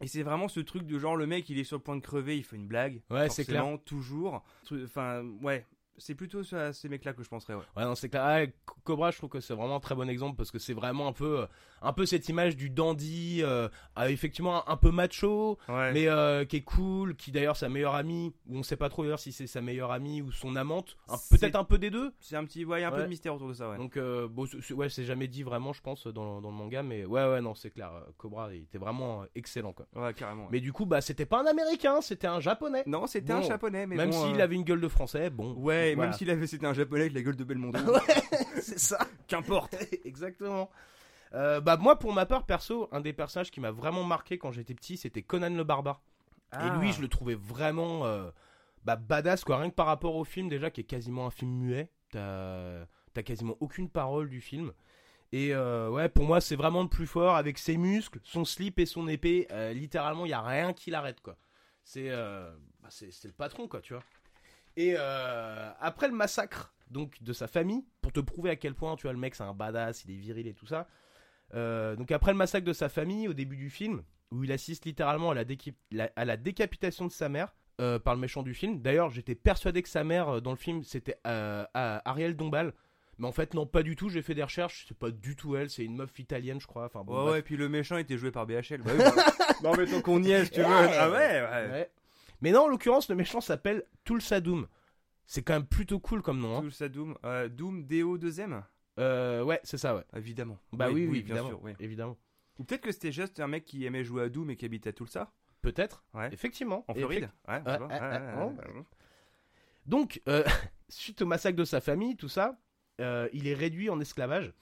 [0.00, 2.00] et c'est vraiment ce truc de genre le mec il est sur le point de
[2.02, 3.02] crever, il fait une blague.
[3.10, 3.64] Ouais, c'est clair.
[3.84, 4.44] toujours.
[4.84, 5.64] Enfin, ouais.
[5.98, 7.62] C'est plutôt à ces mecs-là que je penserais, ouais.
[7.74, 8.22] Ouais, non, c'est clair.
[8.22, 10.74] Ah, Co- Cobra, je trouve que c'est vraiment un très bon exemple parce que c'est
[10.74, 11.46] vraiment un peu,
[11.82, 15.92] un peu cette image du dandy, euh, ah, effectivement un peu macho, Ouais.
[15.92, 19.02] mais euh, qui est cool, qui d'ailleurs sa meilleure amie, ou on sait pas trop
[19.02, 20.96] d'ailleurs si c'est sa meilleure amie ou son amante,
[21.30, 22.12] peut-être un peu des deux.
[22.20, 23.02] C'est un petit, ouais, il y a un peu Ouais.
[23.04, 23.76] de mystère autour de ça, ouais.
[23.76, 27.04] Donc euh, bon, ouais, c'est jamais dit vraiment, je pense, dans, dans le manga, mais
[27.04, 27.90] ouais, ouais, non, c'est clair.
[27.94, 29.86] euh, Cobra, il était vraiment euh, excellent, quoi.
[29.94, 30.42] Ouais, carrément.
[30.44, 30.48] ouais.
[30.52, 32.82] Mais du coup, bah, c'était pas un américain, c'était un japonais.
[32.86, 35.30] Non, c'était Bon, un japonais, mais même bon, s'il euh, avait une gueule de français,
[35.30, 35.52] bon.
[35.54, 36.10] Ouais, voilà.
[36.10, 37.78] même s'il avait, c'était un japonais avec la gueule de Belmondo.
[38.60, 38.98] c'est ça.
[39.28, 39.74] Qu'importe.
[40.04, 40.70] Exactement.
[41.36, 44.52] Euh, bah moi pour ma part perso un des personnages qui m'a vraiment marqué quand
[44.52, 46.00] j'étais petit c'était Conan le barbare.
[46.52, 46.66] Ah.
[46.66, 48.30] et lui je le trouvais vraiment euh,
[48.84, 49.58] bah, badass quoi.
[49.58, 51.90] Rien que par rapport au film déjà qui est quasiment un film muet.
[52.10, 54.72] T'as t'as quasiment aucune parole du film.
[55.32, 58.78] Et euh, ouais pour moi c'est vraiment le plus fort avec ses muscles son slip
[58.78, 59.46] et son épée.
[59.74, 61.36] Littéralement il y a rien qui l'arrête quoi.
[61.84, 64.04] C'est bah, le patron quoi tu vois.
[64.76, 69.02] Et après le massacre donc de sa famille, pour te prouver à quel point tu
[69.02, 70.86] vois le mec c'est un badass, il est viril et tout ça.
[71.54, 74.84] Euh, donc après le massacre de sa famille au début du film, où il assiste
[74.84, 78.42] littéralement à la, déki- la- à la décapitation de sa mère euh, par le méchant
[78.42, 78.80] du film.
[78.80, 82.72] D'ailleurs j'étais persuadé que sa mère euh, dans le film c'était euh, Ariel Dombal.
[83.18, 85.56] Mais en fait non pas du tout, j'ai fait des recherches, c'est pas du tout
[85.56, 86.84] elle, c'est une meuf italienne je crois.
[86.84, 88.80] Enfin, bon, Ouais, ouais, puis le méchant était joué par BHL.
[88.84, 89.24] Bah oui, bah-
[89.62, 90.66] non, mais tant qu'on y est, si tu veux.
[90.68, 91.70] Ah ouais, ouais.
[91.70, 91.90] Ouais.
[92.42, 94.66] Mais non en l'occurrence le méchant s'appelle Tulsadoum.
[95.24, 96.58] C'est quand même plutôt cool comme nom.
[96.58, 96.60] hein.
[96.60, 97.16] Tout ça Doom.
[97.24, 98.62] Euh, Doom DO 2M
[98.98, 100.04] Euh, ouais c'est ça ouais.
[100.16, 100.58] Évidemment.
[100.72, 101.48] Bah oui, oui, bien évidemment.
[101.48, 101.60] sûr.
[101.62, 101.72] oui.
[101.80, 102.16] évidemment.
[102.58, 104.88] Ou peut-être que c'était juste un mec qui aimait jouer à Doom et qui habitait
[104.90, 105.30] à Tulsa.
[105.60, 106.04] Peut-être.
[106.14, 106.28] Ouais.
[106.32, 106.84] Effectivement.
[106.88, 107.28] En Floride.
[107.48, 107.60] Ouais,
[109.86, 110.44] Donc, euh,
[110.88, 112.58] suite au massacre de sa famille, tout ça,
[113.00, 114.52] euh, il est réduit en esclavage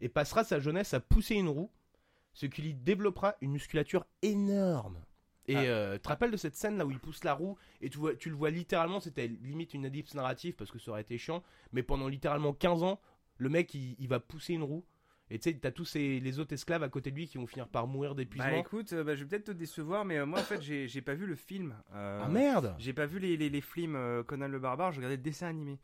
[0.00, 1.70] et passera sa jeunesse à pousser une roue,
[2.32, 4.98] ce qui lui développera une musculature énorme.
[5.46, 5.62] Et Ah.
[5.62, 7.98] euh, tu te rappelles de cette scène là où il pousse la roue et tu,
[7.98, 11.18] vois, tu le vois littéralement, c'était limite une ellipse narrative parce que ça aurait été
[11.18, 13.00] chiant, mais pendant littéralement 15 ans,
[13.40, 14.84] le mec il, il va pousser une roue.
[15.32, 17.46] Et tu sais, t'as tous ces, les autres esclaves à côté de lui qui vont
[17.46, 18.50] finir par mourir d'épuisement.
[18.50, 20.88] Bah écoute, euh, bah, je vais peut-être te décevoir, mais euh, moi en fait j'ai
[20.88, 21.74] j'ai pas vu le film.
[21.94, 25.16] Euh, ah merde J'ai pas vu les, les, les films Conan le Barbare, je regardais
[25.16, 25.78] le dessin animé.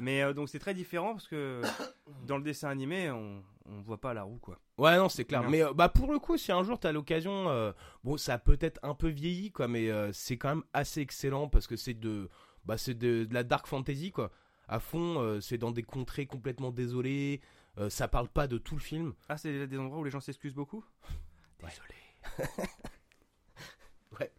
[0.00, 1.60] Mais donc c'est très différent parce que
[2.26, 4.58] dans le dessin animé, on, on voit pas la roue quoi.
[4.78, 5.42] Ouais, non, c'est clair.
[5.42, 5.50] Non.
[5.50, 7.72] Mais euh, bah pour le coup, si un jour t'as l'occasion, euh,
[8.04, 11.48] bon, ça a peut-être un peu vieilli, quoi, mais euh, c'est quand même assez excellent
[11.48, 12.28] parce que c'est de,
[12.64, 14.30] bah, c'est de, de la dark fantasy, quoi.
[14.72, 17.40] À fond, euh, c'est dans des contrées complètement désolées.
[17.78, 19.12] euh, ça parle pas de tout le film.
[19.28, 20.84] Ah, c'est des endroits où les gens s'excusent beaucoup
[21.60, 21.94] Désolé.
[24.18, 24.30] ouais.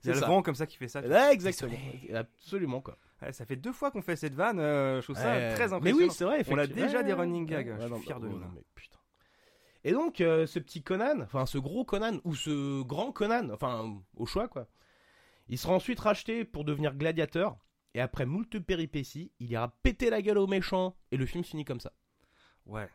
[0.00, 1.00] C'est le grand comme ça qui fait ça.
[1.00, 1.76] Ouais, exactement.
[2.14, 2.96] Absolument, quoi.
[3.22, 5.22] Ouais, ça fait deux fois qu'on fait cette vanne, euh, je trouve ça
[5.54, 5.98] très Mais impressionnant.
[5.98, 6.44] oui, c'est vrai.
[6.50, 8.38] On a déjà des running gags, ouais, je suis non, fier de nous.
[8.38, 8.98] non, mais putain.
[9.84, 13.96] Et donc, euh, ce petit Conan, enfin ce gros Conan, ou ce grand Conan, enfin
[14.16, 14.66] au choix quoi,
[15.48, 17.56] il sera ensuite racheté pour devenir gladiateur,
[17.96, 21.64] et après moult péripéties, il ira péter la gueule aux méchants, et le film finit
[21.64, 21.92] comme ça.
[22.66, 22.88] Ouais,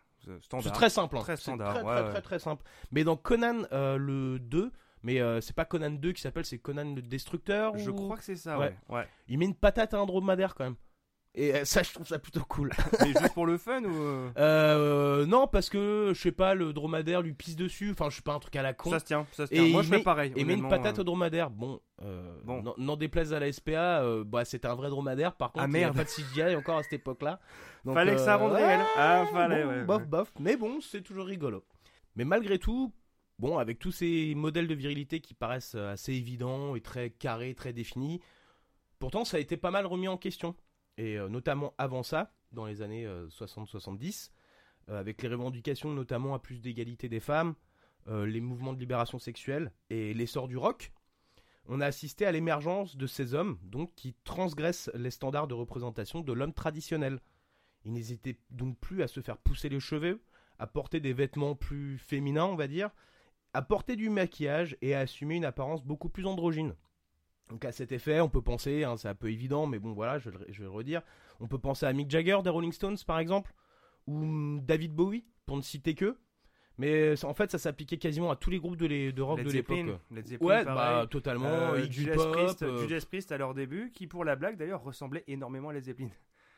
[0.62, 1.18] c'est très simple.
[1.18, 1.22] hein.
[1.22, 2.10] Très standard, Très, ouais, très, ouais.
[2.12, 2.64] très, très simple.
[2.92, 4.72] Mais dans Conan euh, le 2,
[5.04, 7.76] mais euh, c'est pas Conan 2 qui s'appelle, c'est Conan le Destructeur.
[7.78, 8.78] Je ou- crois que c'est ça, ouais.
[8.90, 9.08] ouais.
[9.28, 10.76] Il met une patate à un dromadaire quand même.
[11.34, 12.72] Et euh, ça, je trouve ça plutôt cool.
[13.00, 13.94] Mais juste pour le fun ou.
[13.94, 17.92] euh, Euh, non, parce que, je sais pas, le dromadaire lui pisse dessus.
[17.92, 18.90] Enfin, je sais pas, un truc à la con.
[18.90, 19.68] Ça se tient, ça se Et tient.
[19.70, 20.34] Moi il je met- fais pareil.
[20.36, 21.02] et met une patate euh.
[21.02, 21.50] au dromadaire.
[21.50, 22.62] Bon, euh, Bon.
[22.78, 25.34] n'en- déplaise à la SPA, bah, c'était un vrai dromadaire.
[25.36, 25.96] Par contre, Ah, il y avait merde.
[25.96, 27.40] pas de CGI encore à cette époque-là.
[27.86, 28.82] Fallait que ça rende réel.
[28.98, 30.08] Ah, fallait, bon, ouais, Bof, ouais.
[30.08, 30.32] bof.
[30.40, 31.64] Mais bon, c'est toujours rigolo.
[32.18, 32.94] Mais malgré tout,
[33.40, 37.72] bon, avec tous ces modèles de virilité qui paraissent assez évidents et très carrés, très
[37.72, 38.20] définis,
[39.00, 40.56] pourtant, ça a été pas mal remis en question.
[40.98, 44.32] Et euh, notamment avant ça, dans les années euh, 60-70,
[44.90, 47.56] euh, avec les revendications notamment à plus d'égalité des femmes,
[48.08, 50.92] euh, les mouvements de libération sexuelle et l'essor du rock,
[51.68, 56.22] on a assisté à l'émergence de ces hommes donc qui transgressent les standards de représentation
[56.22, 57.20] de l'homme traditionnel.
[57.86, 60.24] Ils n'hésitaient donc plus à se faire pousser les cheveux,
[60.58, 62.90] à porter des vêtements plus féminins, on va dire,
[63.54, 66.76] à porter du maquillage et à assumer une apparence beaucoup plus androgyne.
[67.52, 70.18] Donc à cet effet, on peut penser, hein, c'est un peu évident, mais bon voilà,
[70.20, 71.02] je, vais le- je vais le redire,
[71.40, 73.54] on peut penser à Mick Jagger des Rolling Stones par exemple,
[74.08, 76.18] ou hum, David Bowie, pour ne citer que.
[76.78, 79.48] Mais en fait, ça s'appliquait quasiment à tous les groupes de, les- de rock Led
[79.48, 79.78] de l'époque.
[80.48, 81.02] Ouais, pareil.
[81.04, 81.46] bah totalement.
[81.50, 84.82] Euh, Judas, Pop, Priest, euh, Judas Priest à leur début, qui pour la blague d'ailleurs
[84.82, 86.10] ressemblait énormément à Led Zeppelin.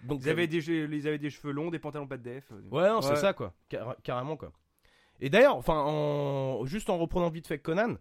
[0.03, 2.51] donc Ils avaient, des, ils avaient des cheveux longs, des pantalons pas de def.
[2.51, 3.53] euh, Ouais, c'est ça, quoi.
[3.67, 4.51] Car- carrément, quoi.
[5.19, 6.63] Et d'ailleurs, enfin, en...
[6.65, 7.95] juste en reprenant vite fait Conan,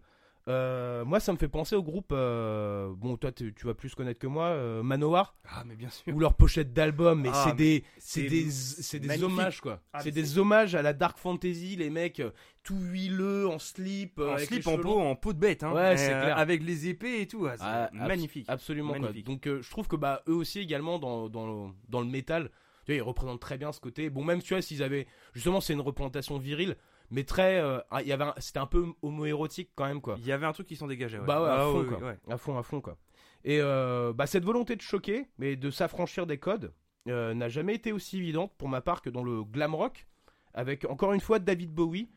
[0.49, 2.11] Euh, moi, ça me fait penser au groupe.
[2.11, 6.13] euh, bon, toi, tu vas plus connaître que moi, euh, Manowar, Ah, mais bien sûr.
[6.13, 9.31] ou leur pochette d'album, mais Ah, c'est des, c'est des, c'est des magnifique.
[9.31, 9.79] hommages quoi.
[9.93, 14.19] Ah, c'est des hommages à la dark fantasy, les mecs euh, tout huileux en slip,
[14.19, 15.71] En avec slip, en peau, en peau de bête, hein.
[15.73, 16.37] Ouais, Et, c'est clair.
[16.37, 17.47] Avec les épées et tout.
[17.47, 18.45] ah, Ah, magnifique.
[18.49, 18.99] Absolument quoi.
[18.99, 19.25] Magnifique.
[19.25, 22.49] Donc je trouve que bah eux aussi également dans, dans, le- dans le métal,
[22.85, 24.09] tu vois, ils représentent très bien ce côté.
[24.09, 26.75] Bon même tu vois s'ils avaient justement c'est une représentation virile,
[27.13, 30.15] mais très euh, ah, il y avait c'était un peu homoérotique quand même quoi.
[30.17, 31.19] Il y avait un truc qui s'en dégageait.
[31.19, 31.25] Ouais.
[31.25, 31.97] Bah ouais, à Ah, fond oui, quoi.
[31.99, 32.17] oui, ouais.
[32.33, 32.97] À fond à fond quoi.
[33.45, 36.73] Et euh, bah cette volonté de choquer mais de s'affranchir des codes
[37.07, 40.07] euh, n'a jamais été aussi évidente pour ma part que dans le glam rock
[40.53, 42.09] avec encore une fois David Bowie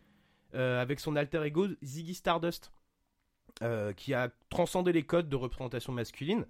[0.54, 2.72] avec son alter ego Ziggy Stardust
[3.96, 6.46] qui a transcendé les codes de représentation masculine.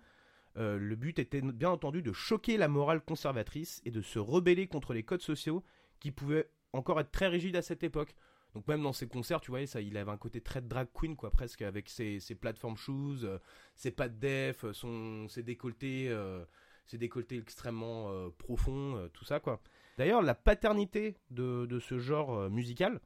[0.55, 4.93] Le but était bien entendu de choquer la morale conservatrice et de se rebeller contre
[4.93, 5.65] les codes sociaux
[5.99, 8.15] qui pouvaient encore être très rigides à cette époque.
[8.57, 11.15] Donc même dans ses concerts, tu voyais ça, il avait un côté très drag queen
[11.15, 13.39] quoi, presque avec ses, platform shoes, euh,
[13.75, 16.43] ses pas de def, euh, son, ses décolletés, euh,
[16.87, 19.61] ses décolletés extrêmement profonds, tout ça quoi.
[19.99, 22.99] D'ailleurs, la paternité de, ce genre musical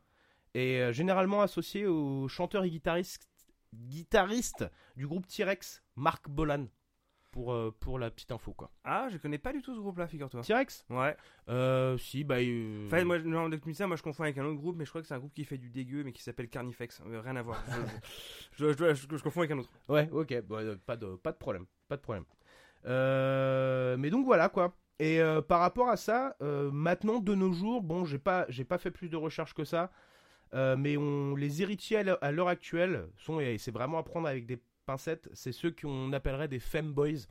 [0.55, 3.29] est généralement associée au chanteur et guitariste,
[3.75, 6.67] guitariste du groupe T-Rex, Mark Bolan,
[7.31, 8.71] pour, euh, pour la petite info quoi.
[8.85, 10.43] Ah, je connais pas du tout ce groupe-là, figure-toi.
[10.43, 11.17] T-Rex Ouais.
[11.49, 12.37] euh, Si, bah.
[12.41, 15.01] euh, Enfin, moi, non, ça, moi je confonds avec un autre groupe, mais je crois
[15.01, 17.01] que c'est un groupe qui fait du dégueu, mais qui s'appelle Carnifex.
[17.07, 17.63] Euh, rien à voir.
[18.57, 19.71] Je, je, je- je- confonds avec un autre.
[19.89, 22.25] Ouais, ok, bon, euh, pas, de, pas de problème, pas de problème.
[23.99, 24.75] Mais donc voilà quoi.
[24.99, 28.91] Et par rapport à ça, maintenant de nos jours, bon, j'ai pas, j'ai pas fait
[28.91, 29.91] plus de recherches que ça,
[30.53, 34.29] mais on, les héritiers à l'heure- à l'heure actuelle sont, et c'est vraiment à prendre
[34.29, 34.61] avec des
[34.99, 37.27] c'est ceux qu'on appellerait des femboys.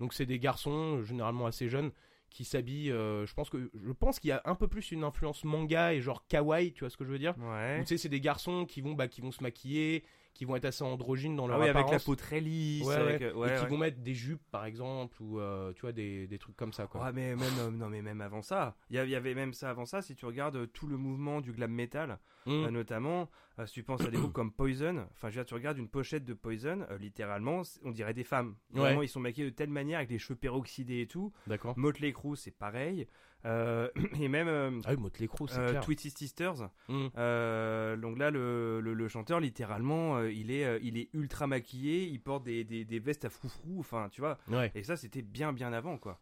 [0.00, 1.90] Donc c'est des garçons, euh, généralement assez jeunes,
[2.30, 2.92] qui s'habillent.
[2.92, 5.94] euh, je pense que, je pense qu'il y a un peu plus une influence manga
[5.94, 7.34] et genre kawaii, tu vois ce que je veux dire?
[7.38, 7.78] Ouais.
[7.78, 10.04] Où, Tu sais, c'est des garçons qui vont, bah, qui vont se maquiller,
[10.36, 12.86] qui vont être assez androgynes dans leur Ah oui, avec la peau très lisse.
[12.86, 13.26] Ouais, avec, ouais.
[13.28, 16.26] euh, ouais, et qui vont mettre des jupes par exemple ou euh, tu vois des,
[16.26, 17.04] des trucs comme ça quoi.
[17.04, 19.86] Ouais, mais même, euh, non, mais même avant ça, il y, avait même ça avant
[19.86, 20.02] ça.
[20.02, 22.64] Si tu regardes tout le mouvement du glam metal, Mm.
[22.66, 23.28] euh, notamment,
[23.66, 25.88] si tu penses à des groupes comme Poison, enfin, je veux dire, tu regardes une
[25.88, 28.54] pochette de Poison, littéralement, on dirait des femmes.
[28.70, 31.32] Vraiment, ils sont maquillés de telle manière avec les cheveux peroxydés et tout.
[31.48, 31.74] D'accord.
[31.76, 33.08] Motley Crue, c'est pareil.
[33.44, 33.88] Euh,
[34.20, 35.80] et même euh, Ah oui, Motley Crue, c'est euh.
[35.80, 36.68] Twisted Sisters.
[36.88, 37.06] Mm.
[37.16, 42.04] Euh, donc là, le, le, le chanteur, littéralement, euh, il, est, il est ultra maquillé,
[42.06, 44.38] il porte des, des, des vestes à froufrou, enfin, tu vois.
[44.48, 44.72] Ouais.
[44.74, 46.20] Et ça, c'était bien, bien avant, quoi.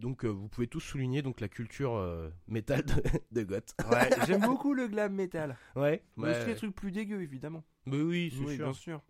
[0.00, 1.98] Donc vous pouvez tous souligner donc la culture
[2.46, 2.92] métal de,
[3.32, 3.74] de goth.
[3.90, 5.56] Ouais, j'aime beaucoup le glam metal.
[5.76, 6.02] Ouais.
[6.18, 7.64] Mais aussi les trucs plus dégueux, évidemment.
[7.86, 8.64] Mais oui, c'est Oui, sûr.
[8.66, 9.00] bien sûr.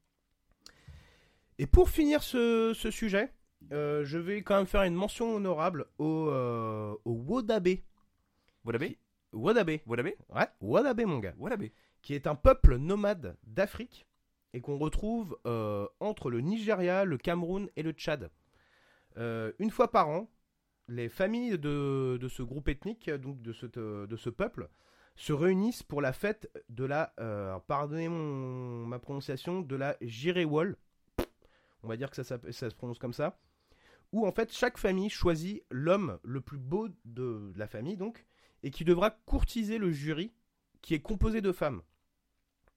[1.59, 3.33] Et pour finir ce, ce sujet,
[3.73, 7.85] euh, je vais quand même faire une mention honorable au, euh, au Wodabé.
[8.64, 8.99] Wadabé
[9.33, 9.83] Wodabé.
[9.87, 11.35] Wadabé Ouais, Wodabé mon gars.
[11.38, 11.73] Wadabé.
[12.03, 14.07] qui est un peuple nomade d'Afrique
[14.55, 18.31] et qu'on retrouve euh, entre le Nigeria, le Cameroun et le Tchad.
[19.18, 20.31] Euh, une fois par an,
[20.88, 24.71] les familles de, de ce groupe ethnique, donc de ce, de ce peuple,
[25.16, 27.12] se réunissent pour la fête de la,
[27.66, 30.77] pardonnez mon, ma prononciation, de la Jirewol.
[31.83, 33.38] On va dire que ça se prononce comme ça.
[34.12, 38.27] Où en fait chaque famille choisit l'homme le plus beau de la famille donc,
[38.62, 40.33] et qui devra courtiser le jury
[40.81, 41.83] qui est composé de femmes.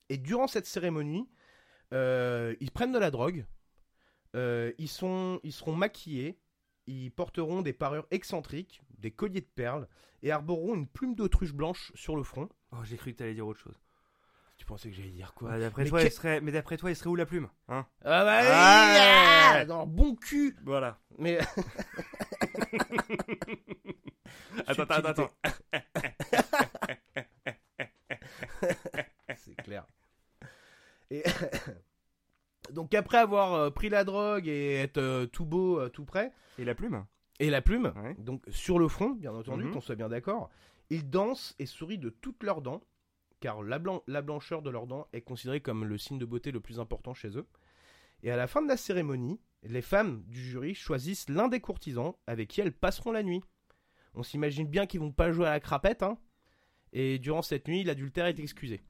[0.09, 1.29] Et durant cette cérémonie,
[1.93, 3.45] euh, ils prennent de la drogue,
[4.35, 6.37] euh, ils, sont, ils seront maquillés,
[6.87, 9.87] ils porteront des parures excentriques, des colliers de perles,
[10.23, 12.49] et arboreront une plume d'autruche blanche sur le front.
[12.71, 13.79] Oh, j'ai cru que t'allais dire autre chose.
[14.57, 15.49] Tu pensais que j'allais dire quoi?
[15.51, 16.41] Ouais, d'après Mais toi, que- il serait...
[16.41, 17.87] Mais d'après toi, il serait où la plume hein?
[18.03, 18.93] Ah bah Ah,
[19.85, 20.97] bon cul Voilà.
[21.17, 21.39] Mais
[24.67, 25.29] Attends, attends, attends.
[29.37, 29.85] c'est clair.
[31.09, 31.23] Et
[32.73, 36.31] donc après avoir euh, pris la drogue et être euh, tout beau, euh, tout prêt,
[36.57, 37.05] Et la plume
[37.39, 38.13] et la plume, Ouais.
[38.19, 39.71] donc sur le front, bien entendu, Mhm.
[39.73, 40.51] qu'on soit bien d'accord,
[40.91, 42.81] ils dansent et sourient de toutes leurs dents,
[43.39, 46.51] car la, blan- la blancheur de leurs dents est considérée comme le signe de beauté
[46.51, 47.47] le plus important chez eux.
[48.21, 52.13] Et à la fin de la cérémonie, les femmes du jury choisissent l'un des courtisans
[52.27, 53.41] avec qui elles passeront la nuit.
[54.13, 56.17] On s'imagine bien qu'ils vont pas jouer à la crapette, hein.
[56.93, 58.81] Et durant cette nuit, l'adultère est excusé.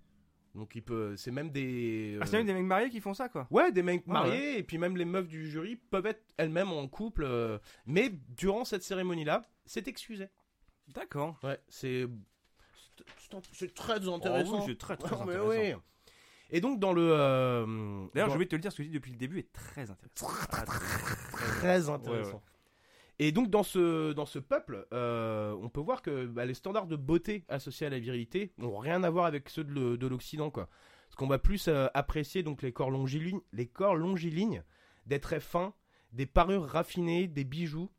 [0.56, 2.18] Donc il peut, c'est même des.
[2.20, 3.48] Ah, c'est même des mecs mariés qui font ça, quoi.
[3.52, 6.72] Ouais, des mecs Ah, mariés, et puis même les meufs du jury peuvent être elles-mêmes
[6.72, 10.28] en couple, euh, mais durant cette cérémonie-là, c'est excusé.
[10.88, 11.40] D'accord.
[11.44, 12.06] Ouais, c'est.
[13.76, 14.52] très intéressant.
[14.56, 15.78] Oh oui, c'est très, très Ouais, mais intéressant.
[15.78, 15.82] oui.
[16.52, 17.02] Et donc, dans le.
[17.12, 19.40] euh, D'ailleurs, dans- je vais te le dire, ce que je dis depuis le début
[19.40, 20.28] est très intéressant.
[20.52, 22.30] Ah, Très intéressant.
[22.30, 22.40] Ouais, ouais.
[23.20, 26.88] Et donc, dans ce, dans ce peuple, euh, on peut voir que bah, les standards
[26.88, 30.68] de beauté associés à la virilité n'ont rien à voir avec ceux de l'Occident, quoi.
[31.08, 34.64] Parce qu'on va plus euh, apprécier donc les corps longilignes, les corps longilignes,
[35.06, 35.74] des traits fins,
[36.14, 37.90] des parures raffinées, des bijoux,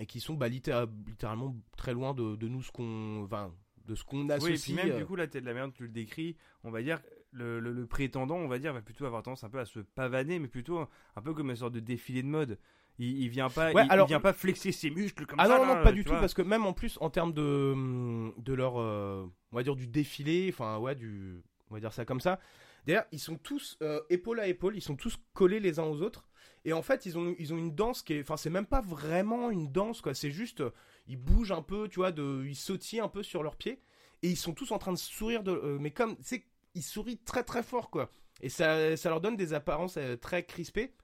[0.00, 3.52] et qui sont bah, littéra- littéralement très loin de, de nous ce qu'on, enfin,
[3.84, 4.60] de ce qu'on Oui, et associe.
[4.62, 6.80] puis même euh, du coup, la tête de la merde, tu le décris, on va
[6.82, 7.00] dire,
[7.32, 9.80] le, le- le prétendant, on va dire, va plutôt avoir tendance un peu à se
[9.80, 12.58] pavaner, mais plutôt un peu comme une sorte de défilé de mode.
[12.98, 15.58] Il, il vient pas, Ouais, il, vient pas flexer ses muscles comme Ah ça.
[15.58, 16.20] non, non, là, pas du tout, vois.
[16.20, 19.76] parce que même en plus, en termes de, hum, de leur, euh, on va dire,
[19.76, 22.40] du défilé, enfin, ouais, du, on va dire ça comme ça.
[22.86, 26.02] D'ailleurs, ils sont tous euh, épaule à épaule, ils sont tous collés les uns aux
[26.02, 26.26] autres.
[26.64, 28.80] Et en fait, ils ont, ils ont une danse qui est, enfin, c'est même pas
[28.80, 30.14] vraiment une danse, quoi.
[30.14, 30.70] C'est juste, euh,
[31.06, 33.80] ils bougent un peu, tu vois, de, ils sautillent un peu sur leurs pieds.
[34.22, 37.18] Et ils sont tous en train de sourire, de, euh, mais comme, sais, ils sourient
[37.18, 38.10] très très fort, quoi.
[38.40, 40.94] Et ça, ça leur donne des apparences euh, très crispées.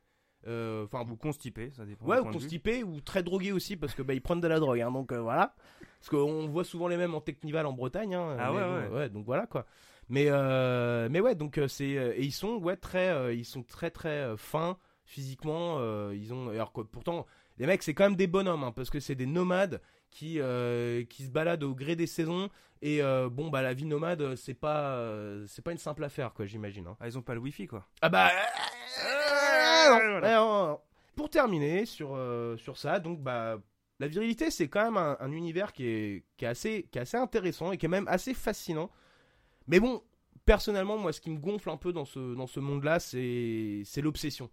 [0.46, 2.05] Euh, Enfin, Ou constipé, ça dépend.
[2.07, 4.81] Ouais, ou constipés ou très drogués aussi parce que bah, ils prennent de la drogue,
[4.81, 5.55] hein, donc euh, voilà.
[6.00, 8.14] Parce qu'on voit souvent les mêmes en Technival en Bretagne.
[8.14, 9.09] Hein, Ah ouais, bon, ouais.
[9.09, 9.64] donc voilà quoi.
[10.11, 13.46] Mais euh, mais ouais, donc euh, c'est euh, et ils sont ouais très euh, ils
[13.46, 15.79] sont très très euh, fins physiquement.
[15.79, 17.24] euh, ils ont alors que pourtant
[17.57, 19.81] les mecs c'est quand même des bonhommes hein, parce que c'est des nomades
[20.14, 22.48] qui euh, qui se baladent au gré des saisons
[22.81, 26.33] et euh, bon bah la vie nomade c'est pas euh, c'est pas une simple affaire
[26.33, 26.87] quoi j'imagine.
[26.87, 26.96] hein.
[27.00, 27.87] Ah, ils ont pas le wifi quoi.
[28.00, 28.31] Ah bah.
[30.22, 30.81] Non.
[31.14, 32.18] Pour terminer sur,
[32.57, 33.59] sur ça, donc bah.
[34.00, 37.03] La virilité, c'est quand même un, un univers qui est, qui, est assez, qui est
[37.03, 38.90] assez intéressant et qui est même assez fascinant.
[39.68, 40.03] Mais bon,
[40.44, 44.00] personnellement, moi, ce qui me gonfle un peu dans ce, dans ce monde-là, c'est c'est
[44.00, 44.50] l'obsession.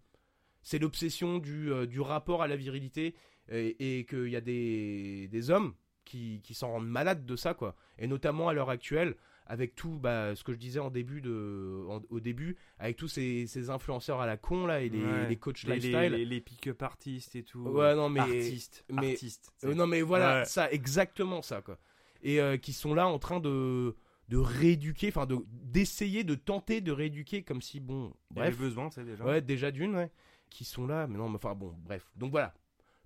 [0.61, 3.15] C'est l'obsession du, euh, du rapport à la virilité
[3.51, 5.73] et, et qu'il y a des, des hommes
[6.05, 7.75] qui, qui s'en rendent malades de ça, quoi.
[7.97, 9.15] Et notamment à l'heure actuelle,
[9.47, 13.07] avec tout bah, ce que je disais en début de, en- au début, avec tous
[13.09, 15.27] ces, ces influenceurs à la con, là, et les, Ouais.
[15.27, 16.11] les coachs Les, lifestyle.
[16.13, 17.59] les, les pick-up artistes et tout.
[17.59, 18.85] Ouais, non, mais- Artistes.
[18.89, 19.51] mais- artistes.
[19.65, 20.45] Euh, non mais voilà, Ouais.
[20.45, 21.77] ça, exactement ça quoi.
[22.23, 23.95] Et euh, qui sont là en train de
[24.29, 28.51] de rééduquer, enfin de d'essayer de tenter de rééduquer comme si bon, Il y avait
[28.51, 29.25] bref, besoin, sais, déjà.
[29.25, 30.09] ouais déjà d'une, ouais,
[30.49, 32.09] qui sont là, mais non, mais enfin bon, bref.
[32.15, 32.53] Donc voilà.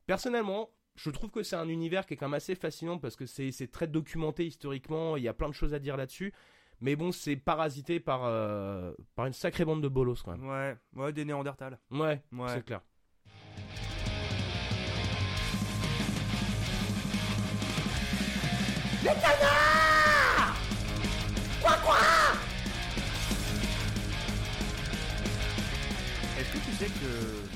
[0.06, 3.26] Personnellement, je trouve que c'est un univers qui est quand même assez fascinant parce que
[3.26, 6.34] c'est c'est très documenté historiquement, il y a plein de choses à dire là-dessus.
[6.82, 10.48] Mais bon, c'est parasité par euh, par une sacrée bande de bolos quand même.
[10.48, 11.80] Ouais, ouais, des Néandertals.
[11.92, 12.48] Ouais, Ouais.
[12.50, 12.82] c'est clair.
[26.38, 27.55] Est-ce que tu sais que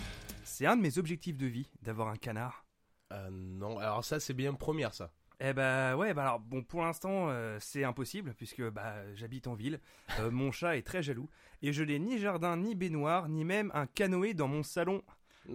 [0.59, 2.65] c'est un de mes objectifs de vie d'avoir un canard
[3.13, 5.13] Euh, non, alors ça c'est bien première ça.
[5.39, 9.53] Eh bah ouais, bah alors bon pour l'instant euh, c'est impossible puisque bah j'habite en
[9.53, 9.79] ville.
[10.19, 11.29] Euh, mon chat est très jaloux
[11.61, 15.01] et je n'ai ni jardin ni baignoire ni même un canoë dans mon salon.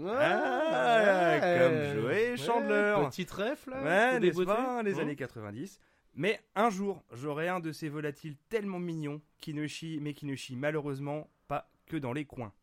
[0.08, 2.96] Ah, comme Joey Chandler.
[3.10, 3.82] Petit trèfle là.
[3.82, 5.80] Ouais, pas, les Hein années 90.
[6.14, 10.24] Mais un jour, j'aurai un de ces volatiles tellement mignons qui ne chie, mais qui
[10.24, 12.54] ne chie malheureusement pas que dans les coins.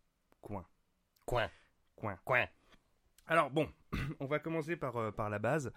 [0.42, 0.66] Coins.
[1.28, 1.48] Coin.
[2.02, 2.18] Coin.
[2.26, 2.48] Coin.
[3.28, 3.70] Alors bon,
[4.20, 5.72] on va commencer par, euh, par la base.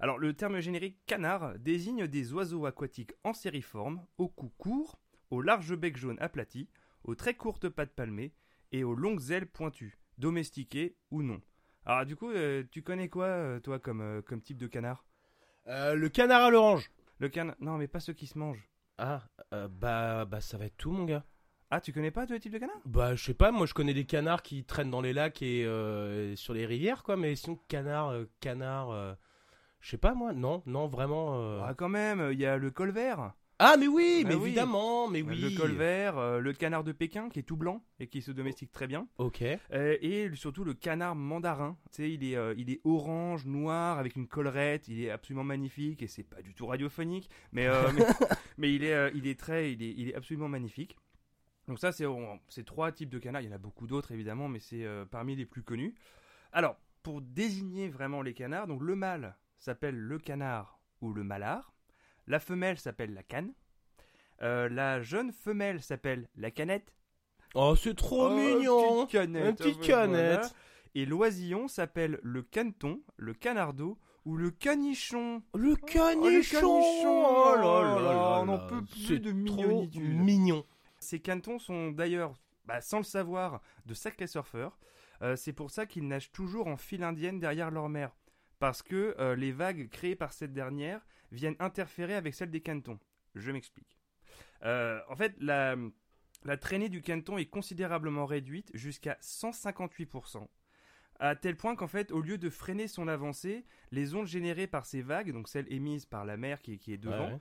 [0.00, 5.40] Alors le terme générique canard désigne des oiseaux aquatiques en sériforme, au cou court, au
[5.40, 6.68] large bec jaune aplati,
[7.04, 8.34] aux très courtes pattes palmées
[8.70, 11.40] et aux longues ailes pointues, domestiquées ou non.
[11.86, 15.06] Alors du coup, euh, tu connais quoi euh, toi comme, comme type de canard?
[15.64, 16.90] Le canard à l'orange.
[17.18, 18.68] Le canard Non mais pas ceux qui se mangent.
[18.98, 21.24] Ah, bah, bah ça va être tout mon gars.
[21.74, 22.82] Ah tu connais pas tous les types de canards?
[22.84, 25.64] Bah je sais pas, moi je connais des canards qui traînent dans les lacs et
[25.64, 29.14] euh, sur les rivières quoi, mais sinon canard, euh, canard, euh,
[29.80, 31.40] je sais pas moi, non, non vraiment.
[31.40, 31.62] euh.
[31.64, 33.32] Ah quand même, il y a le colvert.
[33.58, 34.48] Ah mais oui, Ah mais oui.
[34.48, 35.40] évidemment, mais oui.
[35.40, 38.70] Le colvert, euh, le canard de Pékin qui est tout blanc et qui se domestique
[38.70, 39.06] très bien.
[39.16, 39.42] Ok.
[39.72, 41.78] Euh, et surtout le canard mandarin.
[41.90, 44.88] Tu sais, il est, euh, il est orange, noir, avec une collerette.
[44.88, 48.04] Il est absolument magnifique et c'est pas du tout radiophonique, mais, euh, mais,
[48.58, 50.96] mais il est, euh, il est très, il est, il est absolument magnifique.
[51.68, 53.42] Donc ça, c'est trois types de canards.
[53.42, 55.94] Il y en a beaucoup d'autres évidemment, mais c'est euh, parmi les plus connus.
[56.52, 61.72] Alors, pour désigner vraiment les canards, donc le mâle s'appelle le canard ou le malard.
[62.26, 63.52] La femelle s'appelle la canne.
[64.42, 66.92] Euh, la jeune femelle s'appelle la canette.
[67.54, 69.06] Oh c'est trop Oh, mignon.
[69.06, 70.06] petite canette, Une petite voilà.
[70.06, 70.54] canette.
[70.94, 75.42] Et l'oisillon s'appelle le caneton, le canardeau ou le canichon.
[75.54, 76.20] Le canichon.
[76.22, 77.44] Oh, le canichon.
[77.44, 78.66] Oh là là là on n'en là.
[78.68, 80.02] peut plus C'est de trop mignonitude.
[80.02, 80.64] Mignon.
[81.02, 82.34] Ces canetons sont d'ailleurs,
[82.64, 84.78] bah, sans le savoir, de sacrés surfeurs.
[85.22, 88.16] Euh, c'est pour ça qu'ils nagent toujours en file indienne derrière leur mère.
[88.58, 92.98] Parce que euh, les vagues créées par cette dernière viennent interférer avec celles des canetons.
[93.34, 93.98] Je m'explique.
[94.64, 95.76] Euh, en fait, la,
[96.60, 100.46] traînée du caneton est considérablement réduite jusqu'à 158%.
[101.18, 104.86] À tel point qu'en fait, au lieu de freiner son avancée, les ondes générées par
[104.86, 107.40] ces vagues, donc celles émises par la mer qui, qui est devant.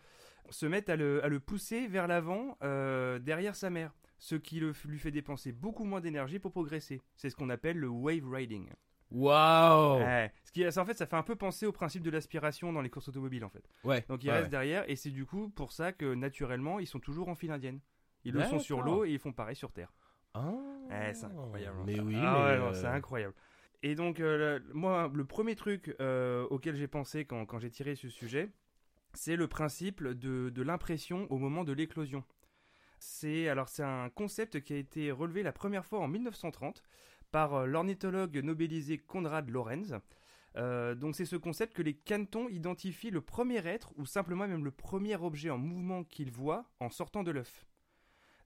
[0.52, 4.60] Se mettent à le, à le pousser vers l'avant euh, derrière sa mère, ce qui
[4.60, 7.02] le- lui fait dépenser beaucoup moins d'énergie pour progresser.
[7.16, 8.70] C'est ce qu'on appelle le wave riding.
[9.10, 10.32] Waouh Ouais.
[10.46, 12.82] Ce qui, ça, en fait, ça fait un peu penser au principe de l'aspiration dans
[12.82, 13.64] les courses automobiles, en fait.
[13.84, 14.06] Ouais.
[14.08, 14.50] Donc ils ouais, restent ouais.
[14.52, 17.80] derrière, et c'est du coup pour ça que naturellement, ils sont toujours en file indienne.
[18.24, 19.92] Ils le sont sur l'eau et ils font pareil sur Terre.
[20.34, 20.54] Ah.
[20.90, 21.78] Ouais, c'est incroyable.
[21.86, 23.34] Mais oui, Ah euh, c'est incroyable.
[23.84, 27.72] Et donc, euh, le- moi, le premier truc euh, auquel j'ai pensé quand, quand j'ai
[27.72, 28.52] tiré ce sujet,
[29.14, 32.24] c'est le principe de, l'impression au moment de l'éclosion.
[33.00, 36.84] C'est alors c'est un concept qui a été relevé la première fois en 1930
[37.32, 39.96] par euh, l'ornithologue nobelisé Konrad Lorenz.
[40.58, 44.66] Euh, donc c'est ce concept que les canetons identifient le premier être ou simplement même
[44.66, 47.66] le premier objet en mouvement qu'ils voient en sortant de l'œuf.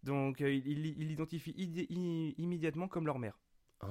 [0.03, 3.39] Donc euh, il, il- il l'identifie idé- i- immédiatement comme leur mère.
[3.81, 3.87] Ah,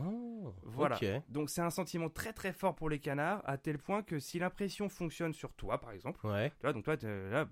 [0.63, 0.99] Voilà.
[1.29, 4.39] Donc c'est un sentiment très très fort pour les canards, à tel point que si
[4.39, 6.51] l'impression fonctionne sur toi, par exemple, Ouais.
[6.51, 6.97] tu vois, donc toi,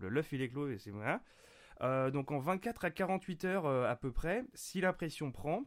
[0.00, 1.22] l'œuf il est clos et c'est voilà.
[1.82, 5.64] Euh, donc en 24 à 48 heures euh, à peu près, si l'impression prend,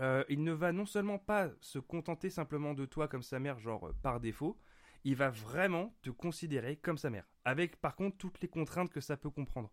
[0.00, 3.58] euh, il ne va non seulement pas se contenter simplement de toi comme sa mère,
[3.58, 4.58] genre par défaut,
[5.04, 7.26] il va vraiment te considérer comme sa mère.
[7.44, 9.70] Avec par contre toutes les contraintes que ça peut comprendre.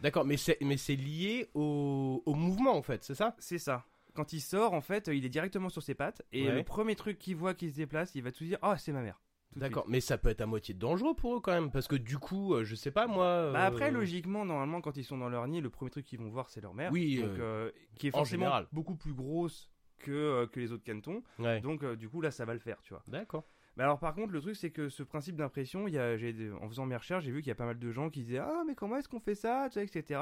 [0.00, 3.36] D'accord, mais c'est mais c'est lié au, au mouvement en fait, c'est ça?
[3.38, 3.84] C'est ça.
[4.14, 6.54] Quand il sort, en fait, il est directement sur ses pattes et Ouais.
[6.54, 9.00] le premier truc qu'il voit qui se déplace, il va tout dire Ah, c'est ma
[9.02, 9.20] mère.
[9.52, 9.64] Tout de.
[9.64, 12.18] D'accord, mais ça peut être à moitié dangereux pour eux quand même, parce que du
[12.18, 13.50] coup, euh, je sais pas moi.
[13.52, 16.18] Bah euh, après, logiquement, normalement, quand ils sont dans leur nid, le premier truc qu'ils
[16.18, 16.90] vont voir, c'est leur mère.
[16.92, 18.66] Oui, donc, euh, qui est en forcément général.
[18.72, 21.22] beaucoup plus grosse que, euh, que les autres cantons.
[21.38, 21.60] Ouais.
[21.60, 23.02] Donc, euh, du coup, là, ça va le faire, tu vois.
[23.08, 23.44] D'accord.
[23.76, 26.34] Mais alors, par contre, le truc, c'est que ce principe d'impression, il y a, j'ai,
[26.60, 28.38] en faisant mes recherches, j'ai vu qu'il y a pas mal de gens qui disaient
[28.38, 29.68] Ah, mais comment est-ce qu'on fait ça?
[29.70, 30.20] tu sais, etc.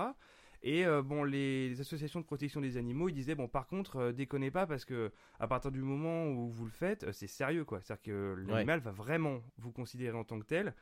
[0.62, 3.96] Et euh, bon, les, les associations de protection des animaux, ils disaient Bon, par contre,
[3.96, 7.27] euh, déconnez pas parce que à partir du moment où vous le faites, euh, c'est
[7.27, 7.81] sérieux, quoi.
[7.81, 10.75] C'est-à-dire que l'animal va vraiment vous considérer en tant que tel.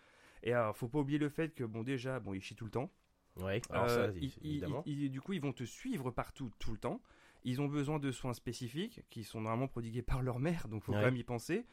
[0.43, 2.71] Et alors, faut pas oublier le fait que, bon, déjà, bon, il chie tout le
[2.73, 2.91] temps.
[3.41, 3.61] Ouais.
[3.71, 4.83] Alors Euh, ça, évidemment.
[4.87, 7.01] ils- ils- du coup, ils vont te suivre partout, tout le temps.
[7.45, 10.93] Ils ont besoin de soins spécifiques qui sont normalement prodigués par leur mère, donc faut
[10.93, 10.99] Ouais.
[10.99, 11.64] quand même y penser.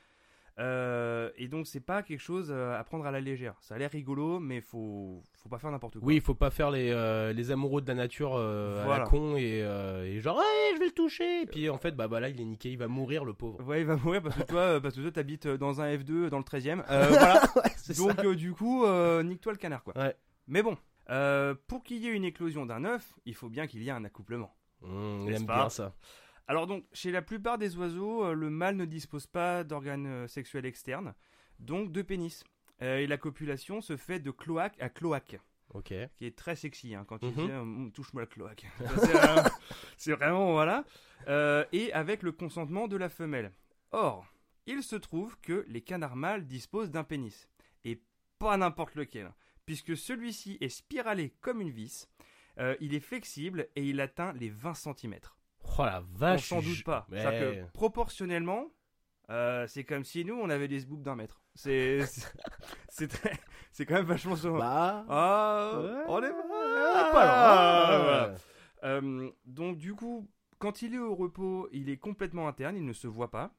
[0.58, 3.56] Euh, et donc, c'est pas quelque chose euh, à prendre à la légère.
[3.60, 6.08] Ça a l'air rigolo, mais faut, faut pas faire n'importe quoi.
[6.08, 9.36] Oui, faut pas faire les, euh, les amoureux de la nature euh, à la con
[9.36, 11.42] et, et genre, ouais, je vais le toucher.
[11.42, 13.62] Et puis en fait, bah, bah là, il est niqué, il va mourir le pauvre.
[13.66, 16.38] Ouais, il va mourir parce que toi, parce que toi, t'habites dans un F2 dans
[16.38, 16.84] le 13e.
[16.90, 17.42] Euh, voilà.
[17.76, 18.86] c'est Donc, du coup,
[19.24, 19.98] nique-toi le canard, quoi.
[19.98, 20.16] Ouais.
[20.48, 20.78] Mais bon,
[21.68, 24.06] pour qu'il y ait une éclosion d'un œuf, il faut bien qu'il y ait un
[24.06, 24.56] accouplement.
[24.82, 25.94] Mmh, N'est-ce aime pas bien ça.
[26.48, 30.28] Alors donc, chez la plupart des oiseaux, euh, le mâle ne dispose pas d'organes euh,
[30.28, 31.14] sexuels externes,
[31.60, 32.44] donc de pénis.
[32.82, 35.40] Euh, et la copulation se fait de cloaque à cloaque,
[35.74, 35.94] Ok.
[36.18, 37.86] qui est très sexy hein, quand il Mhm.
[37.88, 38.66] dit touche-moi la cloaque.
[39.98, 40.84] C'est, euh, vraiment voilà.
[41.28, 43.52] Euh, et avec le consentement de la femelle.
[43.92, 44.28] Or,
[44.68, 47.48] il se trouve que les canards mâles disposent d'un pénis
[47.86, 48.02] et
[48.40, 49.32] pas n'importe lequel,
[49.66, 52.08] puisque celui-ci est spiralé comme une vis.
[52.82, 55.16] il est flexible et il atteint les 20 cm.
[55.78, 56.48] Oh la On vache.
[56.48, 57.06] s'en je- doute pas.
[57.10, 58.68] Que proportionnellement,
[59.30, 61.42] euh, c'est comme si nous on avait des zboops d'un mètre.
[61.56, 62.02] C'est
[62.90, 63.32] c'est- très,
[63.72, 64.58] c'est quand même vachement souvent.
[64.60, 65.06] Bah.
[65.10, 66.04] ah, ouais.
[66.10, 67.98] on est Ah, pas loin.
[67.98, 68.04] ouais.
[68.04, 68.36] Voilà.
[68.84, 72.92] Euh, donc du coup, quand il est au repos, il est complètement interne, il ne
[72.94, 73.52] se voit pas.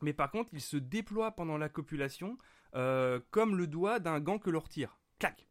[0.00, 2.38] Mais par contre, il se déploie pendant la copulation
[2.74, 4.98] euh, comme le doigt d'un gant que l'on retire.
[5.18, 5.46] Clac.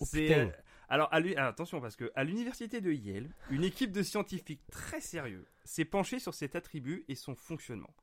[0.00, 0.52] Oh, C'est-.
[0.88, 5.00] Alors, à alors, attention, parce que à l'université de Yale, une équipe de scientifiques très
[5.00, 7.94] sérieux s'est penchée sur cet attribut et son fonctionnement.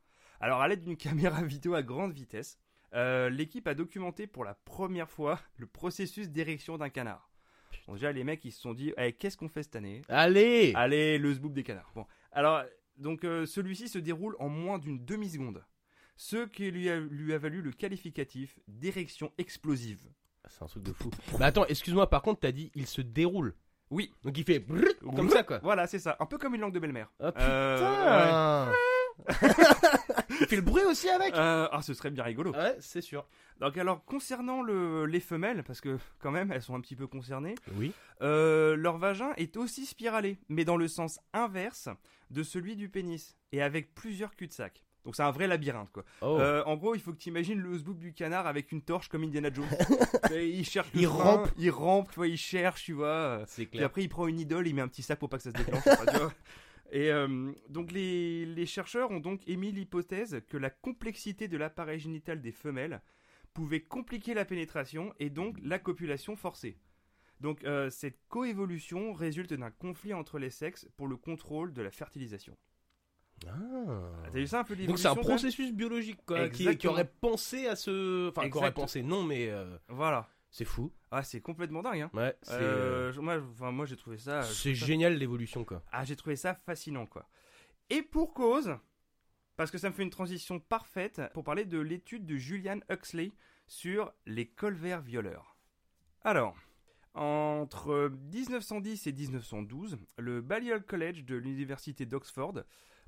[0.41, 2.57] Alors, à l'aide d'une caméra vidéo à grande vitesse,
[2.93, 7.31] euh, l'équipe a documenté pour la première fois le processus d'érection d'un canard.
[7.87, 10.01] Bon, déjà, les mecs, ils se sont dit, Eh, qu'est-ce qu'on fait cette année?
[10.09, 10.73] Allez.
[10.75, 11.91] Allez, le zboob des canards.
[11.95, 12.63] Bon, alors,
[12.97, 15.63] donc, euh, celui-ci se déroule en moins d'une demi-seconde.
[16.15, 20.05] Ce qui lui a, lui a valu le qualificatif d'érection explosive.
[20.49, 21.09] C'est un truc de fou.
[21.39, 23.55] Bah attends, excuse-moi, par contre, t'as dit il se déroule.
[23.89, 24.11] Oui.
[24.23, 25.59] Donc il fait brrr, comme ça quoi.
[25.59, 26.15] Voilà, c'est ça.
[26.19, 27.11] Un peu comme une langue de belle-mère.
[27.19, 28.71] Ah putain Euh,
[30.41, 32.51] Il fait le bruit aussi avec Euh, ah, ce serait bien rigolo.
[32.51, 33.25] Ouais, c'est sûr.
[33.59, 37.05] Donc alors, concernant le, les femelles, parce que quand même, elles sont un petit peu
[37.07, 37.93] concernées, Oui.
[38.21, 41.89] euh, leur vagin est aussi spiralé, mais dans le sens inverse
[42.31, 44.83] de celui du pénis, et avec plusieurs cul-de-sac.
[45.05, 46.03] Donc c'est un vrai labyrinthe, quoi.
[46.21, 46.37] Oh.
[46.39, 49.09] Euh, en gros, il faut que tu imagines le zboob du canard avec une torche
[49.09, 49.67] comme Indiana Jones.
[50.33, 51.49] Et il cherche le Il frein, rampe.
[51.57, 53.43] Il rampe, tu vois, il cherche, tu vois.
[53.47, 53.85] c'est clair.
[53.85, 55.57] après, il prend une idole, il met un petit sac pour pas que ça se
[55.57, 55.83] déclenche.
[55.87, 56.33] enfin, tu vois.
[56.91, 61.99] Et euh, donc, les, les chercheurs ont donc émis l'hypothèse que la complexité de l'appareil
[61.99, 63.01] génital des femelles
[63.53, 66.77] pouvait compliquer la pénétration et donc la copulation forcée.
[67.39, 71.91] Donc, euh, cette coévolution résulte d'un conflit entre les sexes pour le contrôle de la
[71.91, 72.55] fertilisation.
[73.47, 74.11] Ah.
[74.25, 77.75] T'as vu ça un peu Donc c'est un processus biologique quoi, qui, aurait pensé à
[77.75, 78.29] ce...
[78.29, 79.49] Enfin, qui aurait pensé non, mais...
[79.49, 80.29] euh, Voilà.
[80.51, 80.91] C'est fou.
[81.09, 82.01] Ah, c'est complètement dingue.
[82.01, 82.11] Hein.
[82.13, 84.43] Ouais, Euh, je- moi, enfin, moi j'ai trouvé ça.
[84.43, 85.83] c'est ça- génial l'évolution, quoi.
[85.91, 87.27] Ah, j'ai trouvé ça fascinant, quoi.
[87.89, 88.75] Et pour cause,
[89.55, 93.31] parce que ça me fait une transition parfaite pour parler de l'étude de Julian Huxley
[93.65, 95.57] sur les colverts violeurs.
[96.21, 96.55] Alors,
[97.15, 102.59] entre 1910 et 1912, le Balliol College de l'université d'Oxford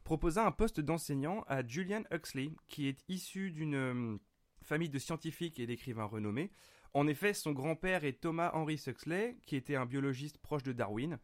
[0.05, 4.17] proposa un poste d'enseignant à Julian Huxley, qui est issu d'une euh,
[4.63, 6.51] famille de scientifiques et d'écrivains renommés.
[6.93, 11.17] En effet, son grand-père est Thomas Henry Huxley, qui était un biologiste proche de Darwin,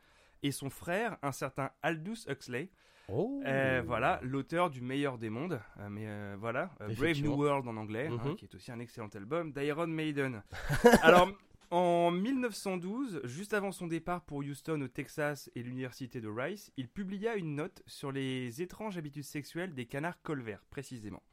[0.43, 2.69] et son frère, un certain Aldous Huxley,
[3.13, 3.41] Oh.
[3.45, 7.21] euh, voilà, l'auteur du meilleur des mondes, euh, mais euh, voilà, Brave.
[7.21, 8.35] New World en anglais, hein, Mhm.
[8.35, 10.43] qui est aussi un excellent album d'Iron Maiden.
[11.03, 11.29] Alors,
[11.71, 16.89] en 1912, juste avant son départ pour Houston au Texas et l'université de Rice, il
[16.89, 21.23] publia une note sur les étranges habitudes sexuelles des canards colverts, précisément.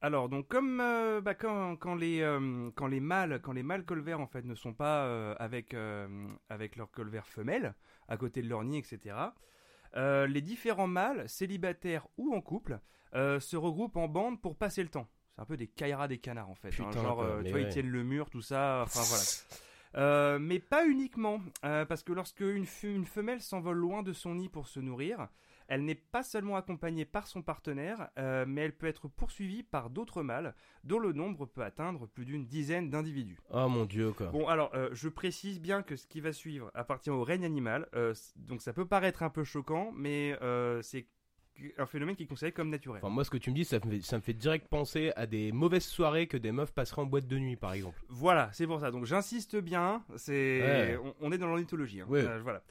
[0.00, 3.84] Alors, donc, comme euh, bah, quand, quand les, euh, quand les mâles, quand les mâles
[3.84, 5.74] colverts en fait ne sont pas euh, avec,
[6.48, 7.74] avec leur colvert femelle,
[8.08, 9.16] à côté de leur nid, etc.,
[9.96, 12.80] les différents mâles, célibataires ou en couple,
[13.14, 15.08] se regroupent en bande pour passer le temps.
[15.34, 16.70] C'est un peu des kairas des canards en fait.
[16.80, 16.90] hein.
[17.02, 17.66] Genre, euh, tu vois, ouais.
[17.66, 18.82] ils tiennent le mur, tout ça.
[18.84, 19.24] Enfin voilà.
[19.96, 24.48] Euh, mais pas uniquement, euh, parce que lorsque une, femelle s'envole loin de son nid
[24.48, 25.28] pour se nourrir,
[25.68, 29.90] elle n'est pas seulement accompagnée par son partenaire, euh, mais elle peut être poursuivie par
[29.90, 33.38] d'autres mâles, dont le nombre peut atteindre plus d'une dizaine d'individus.
[33.50, 34.26] Oh mon dieu, quoi.
[34.28, 37.88] Bon, alors, euh, je précise bien que ce qui va suivre appartient au règne animal,
[37.94, 40.38] euh, donc ça peut paraître un peu choquant, mais
[40.82, 41.06] c'est
[41.78, 43.00] un phénomène qui est considéré comme naturel.
[43.02, 45.12] Enfin, moi, ce que tu me dis, ça me, fait, ça me fait direct penser
[45.16, 48.00] à des mauvaises soirées que des meufs passeraient en boîte de nuit, par exemple.
[48.08, 48.90] Voilà, c'est pour ça.
[48.90, 50.98] Donc j'insiste bien, c'est Ouais.
[51.02, 52.00] on, on est dans l'ornithologie.
[52.00, 52.06] hein.
[52.08, 52.20] Ouais.
[52.24, 52.62] Euh, voilà.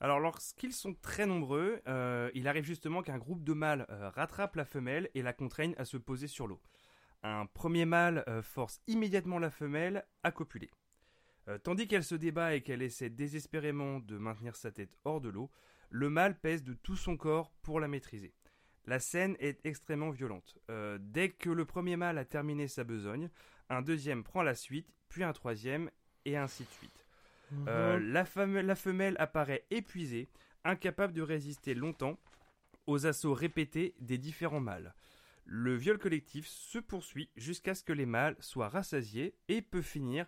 [0.00, 4.54] Alors lorsqu'ils sont très nombreux, euh, il arrive justement qu'un groupe de mâles euh, rattrape
[4.56, 6.60] la femelle et la contraigne à se poser sur l'eau.
[7.24, 10.70] Un premier mâle euh, force immédiatement la femelle à copuler.
[11.64, 15.50] Tandis qu'elle se débat et qu'elle essaie désespérément de maintenir sa tête hors de l'eau,
[15.90, 18.34] le mâle pèse de tout son corps pour la maîtriser.
[18.86, 20.56] La scène est extrêmement violente.
[20.70, 23.28] Euh, dès que le premier mâle a terminé sa besogne,
[23.68, 25.90] un deuxième prend la suite, puis un troisième,
[26.24, 27.06] et ainsi de suite.
[27.66, 30.28] Euh, la, femelle apparaît épuisée,
[30.64, 32.18] incapable de résister longtemps
[32.86, 34.94] aux assauts répétés des différents mâles.
[35.44, 40.26] Le viol collectif se poursuit jusqu'à ce que les mâles soient rassasiés et peut finir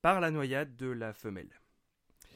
[0.00, 1.61] par la noyade de la femelle.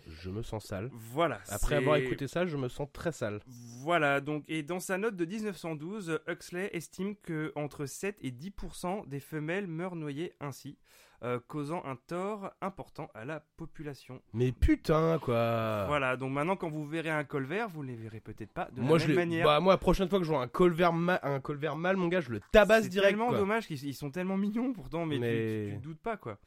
[0.06, 0.88] Je me sens sale.
[0.92, 1.40] Voilà.
[1.48, 3.40] Après c'est- avoir écouté ça, je me sens très sale.
[3.82, 9.04] Voilà, donc, et dans sa note de 1912, Huxley estime que entre 7 et 10%
[9.06, 10.78] des femelles meurent noyées ainsi,
[11.24, 14.20] euh, causant un tort important à la population.
[14.32, 15.86] Mais putain, quoi.
[15.86, 18.80] Voilà, donc maintenant quand vous verrez un colvert, vous ne les verrez peut-être pas de
[18.80, 19.44] moi, la même manière.
[19.46, 22.08] bah, moi, la prochaine fois que je vois un colvert, ma- un colvert mâle, mon
[22.08, 23.10] gars, je le tabasse C'est direct.
[23.10, 23.38] tellement quoi.
[23.38, 26.16] dommage qu'ils ils sont tellement mignons pourtant, mais, tu- Mais- Tu, tu te doutes pas
[26.16, 26.38] quoi.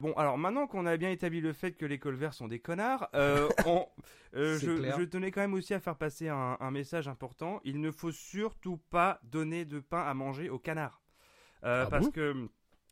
[0.00, 3.08] Bon, alors maintenant qu'on a bien établi le fait que les colverts sont des connards,
[3.14, 3.86] euh, on-
[4.34, 7.60] euh, je, tenais quand même aussi à faire passer un, un message important.
[7.64, 11.00] Il ne faut surtout pas donner de pain à manger aux canards.
[11.64, 12.12] Euh, Ah parce bon?
[12.12, 12.48] que,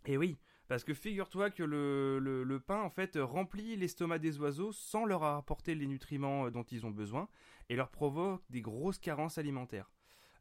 [0.06, 0.38] et oui,
[0.68, 5.04] parce que figure-toi que le, le, le pain en fait remplit l'estomac des oiseaux sans
[5.04, 7.28] leur apporter les nutriments dont ils ont besoin
[7.68, 9.90] et leur provoque des grosses carences alimentaires.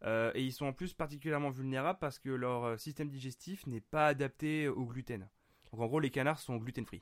[0.05, 4.07] Euh, et ils sont en plus particulièrement vulnérables parce que leur système digestif n'est pas
[4.07, 5.28] adapté au gluten.
[5.74, 7.01] Donc en gros, les canards sont gluten free.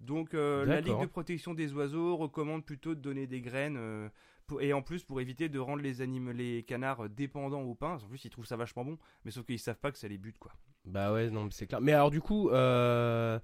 [0.00, 4.08] Donc euh, la Ligue de protection des oiseaux recommande plutôt de donner des graines euh,
[4.46, 7.94] pour- et en plus pour éviter de rendre les animaux, les canards dépendants au pain.
[8.04, 10.18] En plus, ils trouvent ça vachement bon, mais sauf qu'ils savent pas que ça les
[10.18, 10.52] bute quoi.
[10.84, 11.80] Bah ouais, non, mais c'est clair.
[11.80, 13.40] Mais alors, du coup, euh...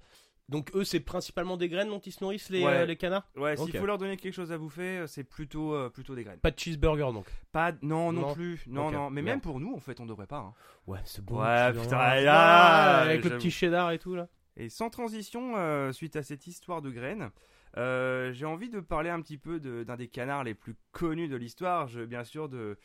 [0.47, 2.71] donc eux, c'est principalement des graines dont ils se nourrissent, les, Ouais.
[2.81, 3.27] euh, les canards?
[3.35, 6.39] Ouais, s'il faut leur donner quelque chose à bouffer, c'est plutôt euh, plutôt des graines.
[6.39, 7.25] Pas de cheeseburger, donc?
[7.51, 8.33] Pas non non, Non.
[8.35, 9.37] plus, non non, mais merde.
[9.37, 10.37] même pour nous en fait, on devrait pas.
[10.37, 10.53] hein.
[10.87, 11.41] Ouais, c'est bon.
[11.41, 14.29] Ouais, putain, là, avec le petit cheddar et tout, là.
[14.57, 17.31] Et sans transition, euh, suite à cette histoire de graines,
[17.77, 21.27] euh, j'ai envie de parler un petit peu de- d'un des canards les plus connus
[21.27, 22.77] de l'histoire, je- bien sûr de,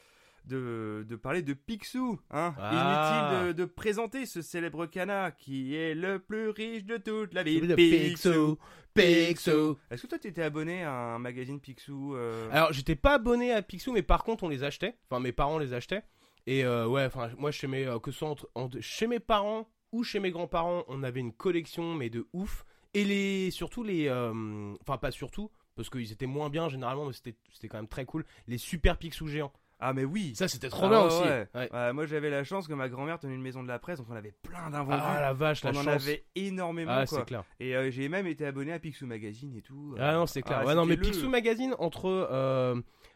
[0.46, 2.18] de, de parler de Picsou.
[2.30, 3.32] Hein Ah.
[3.34, 7.42] Inutile de, de présenter ce célèbre canard qui est le plus riche de toute la
[7.42, 7.74] ville.
[7.76, 8.56] Picsou,
[8.94, 9.76] Picsou.
[9.90, 13.52] Est-ce que toi tu étais abonné à un magazine Picsou euh, Alors, j'étais pas abonné
[13.52, 14.96] à Picsou, mais par contre, on les achetait.
[15.10, 16.02] Enfin, mes parents les achetaient.
[16.46, 19.20] Et euh, ouais, enfin, moi, chez mes, euh, que ce soit entre, entre- chez mes
[19.20, 22.64] parents ou chez mes grands-parents, on avait une collection, mais de ouf.
[22.94, 27.12] Et les, surtout les, euh, enfin, pas surtout, parce qu'ils étaient moins bien généralement, mais
[27.12, 28.24] c'était, c'était quand même très cool.
[28.46, 29.52] Les super Picsou géants.
[29.80, 31.22] Ah mais oui Ça, c'était trop Ah bien ouais, aussi.
[31.22, 31.46] ouais.
[31.54, 31.72] Ouais.
[31.72, 34.08] Ouais, Moi j'avais la chance que ma grand-mère tenait une maison de la presse, donc
[34.10, 35.00] on avait plein d'invendus.
[35.00, 36.02] Ah la vache, la on en chance.
[36.02, 37.24] avait énormément Ah, quoi.
[37.24, 37.44] clair.
[37.60, 39.94] Et euh, j'ai même été abonné à Picsou Magazine et tout.
[39.96, 40.64] Ah non, c'est clair.
[40.66, 42.08] Ah, non, mais le- Picsou Magazine, entre.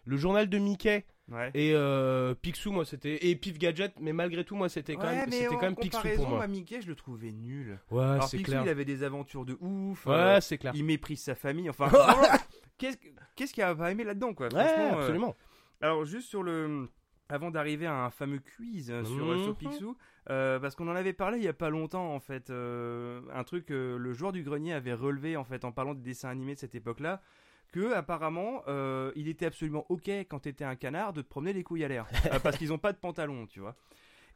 [0.07, 1.51] Euh, le journal de Mickey Ouais.
[1.55, 5.15] et euh, Picsou, moi c'était et Pif Gadget, mais malgré tout, moi c'était quand Ouais,
[5.17, 6.39] même, c'était quand même Picsou pour moi.
[6.39, 7.79] moi, Mickey, je le trouvais nul.
[7.91, 8.63] Ouais, Alors Picsou, clair.
[8.65, 10.05] il avait des aventures de ouf.
[10.07, 10.73] Ouais, euh, c'est clair.
[10.75, 11.71] il méprise sa famille.
[11.71, 11.89] Enfin,
[12.79, 12.99] qu'est-ce
[13.37, 15.35] qu'est-ce qu'il a pas aimé là-dedans, quoi Ouais, euh, absolument.
[15.81, 16.89] Alors juste sur le,
[17.29, 19.45] avant d'arriver à un fameux quiz euh, sur, Mhm.
[19.45, 19.97] sur Picsou,
[20.29, 23.45] euh, parce qu'on en avait parlé il y a pas longtemps en fait, euh, un
[23.45, 26.55] truc que le joueur du grenier avait relevé en fait en parlant des dessins animés
[26.55, 27.23] de cette époque-là,
[27.73, 31.65] que apparemment euh, il était absolument ok quand t'étais un canard de te promener les
[31.65, 33.75] couilles à l'air, Euh, parce qu'ils ont pas de pantalon, tu vois.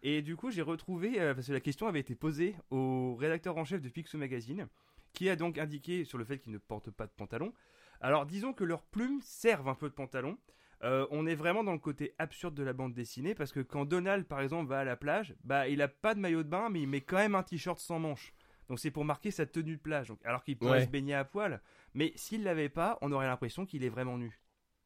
[0.02, 3.56] Et du coup j'ai retrouvé, euh, parce que la question avait été posée au rédacteur
[3.56, 4.66] en chef de Picsou Magazine,
[5.12, 7.52] qui a donc indiqué sur le fait qu'ils ne portent pas de pantalon.
[8.00, 10.36] Alors disons que leurs plumes servent un peu de pantalon.
[10.82, 14.26] On est vraiment dans le côté absurde de la bande dessinée parce que quand Donald
[14.26, 16.82] par exemple va à la plage, bah il a pas de maillot de bain mais
[16.82, 18.34] il met quand même un t-shirt sans manches.
[18.68, 20.08] Donc c'est pour marquer sa tenue de plage.
[20.08, 20.84] Donc, alors qu'il pourrait Ouais.
[20.84, 21.60] se baigner à poil,
[21.94, 24.40] mais s'il l'avait pas, on aurait l'impression qu'il est vraiment nu.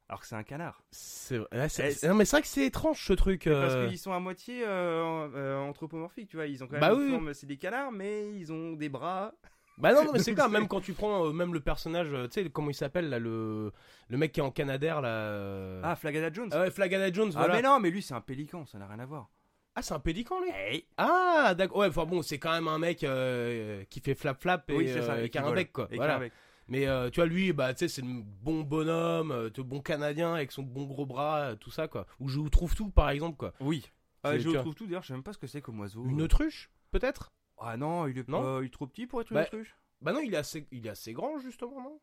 [0.09, 0.83] Alors que c'est un canard.
[0.91, 3.45] C'est Eh, non, mais c'est vrai que c'est étrange ce truc.
[3.45, 6.47] Parce euh, qu'ils sont à moitié euh, euh, anthropomorphiques, tu vois.
[6.47, 7.11] Ils ont quand même Bah une oui.
[7.11, 9.33] forme, c'est des canards, mais ils ont des bras.
[9.77, 12.27] Bah non, non, mais c'est clair, même quand tu prends euh, même le personnage, euh,
[12.27, 13.71] tu sais, comment il s'appelle là, le,
[14.09, 15.07] le mec qui est en Canadair là.
[15.09, 16.49] euh, Ah, Flagada Jones.
[16.51, 18.99] Ah ouais, Flagada Jones, Ah, mais non, mais lui c'est un pélican, ça n'a rien
[18.99, 19.29] à voir.
[19.75, 20.49] Ah, c'est un pélican lui?
[20.51, 20.85] Hey.
[20.97, 21.77] Ah, d'accord.
[21.77, 24.87] Ouais, enfin bon, c'est quand même un mec euh, qui fait flap flap et Oui,
[24.87, 25.13] c'est ça.
[25.13, 25.87] euh, et qui a un bec quoi.
[25.91, 26.19] Et Voilà.
[26.67, 29.81] Mais euh, tu vois, lui, bah, tu sais, c'est le bon bonhomme, euh, le bon
[29.81, 32.05] canadien avec son bon gros bras, euh, tout ça quoi.
[32.19, 33.53] Où je vous trouve tout par exemple quoi.
[33.59, 33.89] Oui.
[34.23, 34.59] Ah, C'est- je tu vois.
[34.61, 36.05] trouve tout d'ailleurs, je sais même pas ce que c'est comme oiseau.
[36.05, 37.31] Une autruche Peut-être?
[37.57, 38.41] Ah non, il est, Non?
[38.41, 39.75] pas- il est trop petit pour être une Bah, autruche?
[40.01, 41.99] Bah non, il est assez, il est assez grand justement, non?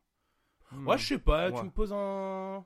[0.73, 0.87] Hmm.
[0.89, 1.59] Ouais, je sais pas, Ouais.
[1.59, 2.65] tu me poses un.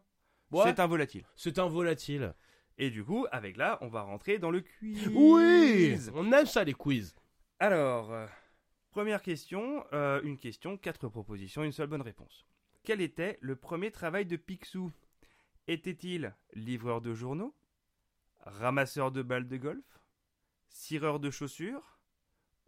[0.53, 1.25] Ouais, C'est un volatile.
[1.37, 2.35] c'est un volatile.
[2.79, 5.09] Et du coup, avec là, on va rentrer dans le quiz.
[5.15, 7.15] Oui On aime ça les quiz.
[7.59, 8.27] Alors, euh,
[8.91, 12.47] première question, euh, une question, quatre propositions, une seule bonne réponse.
[12.83, 14.93] Quel était le premier travail de Picsou?
[15.69, 17.55] Était-il livreur de journaux?
[18.41, 20.01] Ramasseur de balles de golf?
[20.69, 21.92] Cireur de chaussures?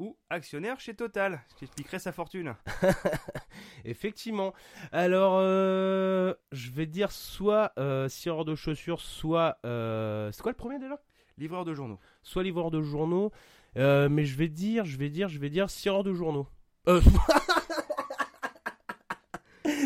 [0.00, 2.54] Ou actionnaire chez Total Ce qui expliquerait sa fortune.
[3.84, 4.52] Effectivement.
[4.90, 9.58] Alors, euh, je vais dire soit euh, scieur de chaussures, soit.
[9.64, 11.00] euh, c'est quoi le premier déjà?
[11.38, 11.98] Livreur de journaux.
[12.22, 13.30] Soit livreur de journaux.
[13.76, 16.48] Euh, mais je vais dire, je vais dire, je vais dire scieur de journaux.
[16.88, 17.00] Euh...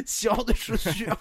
[0.04, 1.16] scieur de chaussures.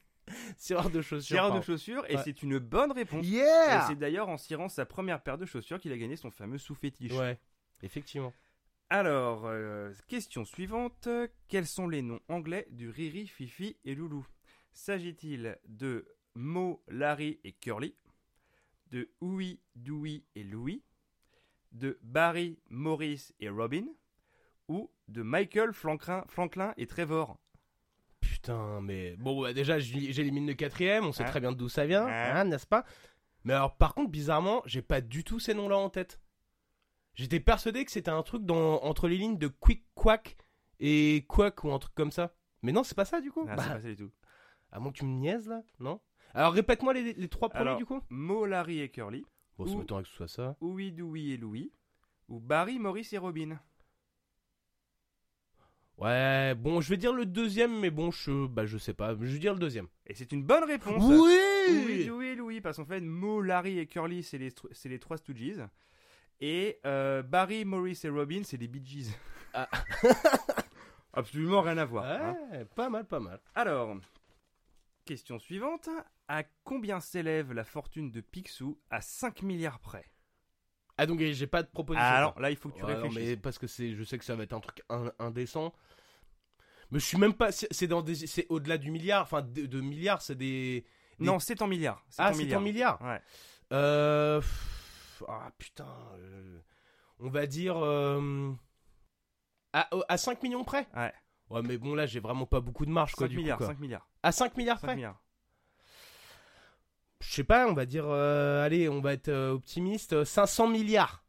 [0.58, 1.36] scieur de chaussures.
[1.36, 2.22] Cireur de chaussures, et Ouais.
[2.24, 3.24] c'est une bonne réponse.
[3.26, 3.42] Et
[3.86, 7.12] c'est d'ailleurs en cirant sa première paire de chaussures qu'il a gagné son fameux sous-fétiche.
[7.12, 7.38] Ouais,
[7.82, 8.32] effectivement.
[8.88, 11.08] Alors, euh, question suivante.
[11.48, 14.26] Quels sont les noms anglais du Riri, Fifi et Loulou?
[14.72, 17.94] S'agit-il de Mo, Larry et Curly?
[18.90, 20.84] De Ouï, Dewey et Louis
[21.72, 23.86] De Barry, Maurice et Robin?
[24.68, 27.38] Ou de Michael, Franklin, Franklin et Trevor?
[28.20, 31.86] Putain, mais bon, bah, déjà, j'élimine le quatrième, on sait Hein très bien d'où ça
[31.86, 32.84] vient, Hein hein, n'est-ce pas?
[33.44, 36.20] Mais alors, par contre, bizarrement, j'ai pas du tout ces noms-là en tête.
[37.16, 40.36] J'étais persuadé que c'était un truc dans, entre les lignes de Quick Quack
[40.80, 42.34] et Quack ou un truc comme ça.
[42.62, 44.10] Mais non, c'est pas ça du coup Ah, Bah, c'est pas ça du tout.
[44.70, 46.00] À moins que tu me niaises là, non?
[46.34, 49.24] Alors, répète-moi les, les trois premiers Alors, du coup Mo, Larry et Curly
[49.58, 50.56] Bon, ça ou- m'étonnerait que ce soit ça.
[50.60, 51.72] Ouï, Dewey et Louis
[52.28, 53.58] Ou Barry, Maurice et Robin
[55.98, 59.12] Ouais, bon, je vais dire le deuxième, mais bon, je, bah, je sais pas.
[59.18, 59.88] Je vais dire le deuxième.
[60.06, 61.38] Et c'est une bonne réponse Oui,
[61.86, 65.16] Oui oui, Louis, parce qu'en fait, Mo, Larry et Curly, c'est les, c'est les trois
[65.16, 65.62] Stooges.
[66.40, 69.10] Et euh, Barry, Maurice et Robin, c'est les Bee Gees.
[69.54, 69.68] Ah.
[71.12, 72.04] Absolument rien à voir.
[72.04, 72.36] hein.
[72.52, 73.40] Ouais, pas mal, pas mal.
[73.54, 73.96] Alors,
[75.04, 75.88] question suivante.
[76.28, 80.04] À combien s'élève la fortune de Picsou à 5 milliards près?
[80.98, 82.04] Ah, donc j'ai pas de proposition.
[82.06, 82.16] Ah.
[82.18, 83.28] Alors là, il faut que tu Ouais, non, réfléchisses.
[83.30, 85.72] mais parce que c'est, je sais que ça va être un truc in- indécent.
[86.90, 87.52] Mais je suis même pas.
[87.52, 89.22] C'est c'est dans des, c'est au-delà du milliard.
[89.22, 90.84] Enfin, de, de milliards, c'est des.
[91.18, 92.04] des- Non, c'est en milliards.
[92.18, 93.00] ah, c'est en milliards.
[93.02, 93.20] Ouais.
[93.72, 94.75] Euh, pff,
[95.28, 95.86] ah putain.
[96.18, 96.60] euh,
[97.18, 98.52] on va dire euh,
[99.72, 100.86] à, à 5 millions près.
[100.94, 101.12] Ouais.
[101.50, 103.64] Ouais, mais bon là, j'ai vraiment pas beaucoup de marge quoi 5 du milliards, coup.
[103.64, 103.72] quoi.
[103.74, 104.08] 5 milliards.
[104.22, 104.96] À 5 milliards 5 près.
[104.96, 105.20] milliards.
[107.20, 107.66] Je sais pas.
[107.68, 108.04] On va dire.
[108.06, 110.12] euh, allez, on va être optimiste.
[110.12, 111.24] euh, 500 milliards.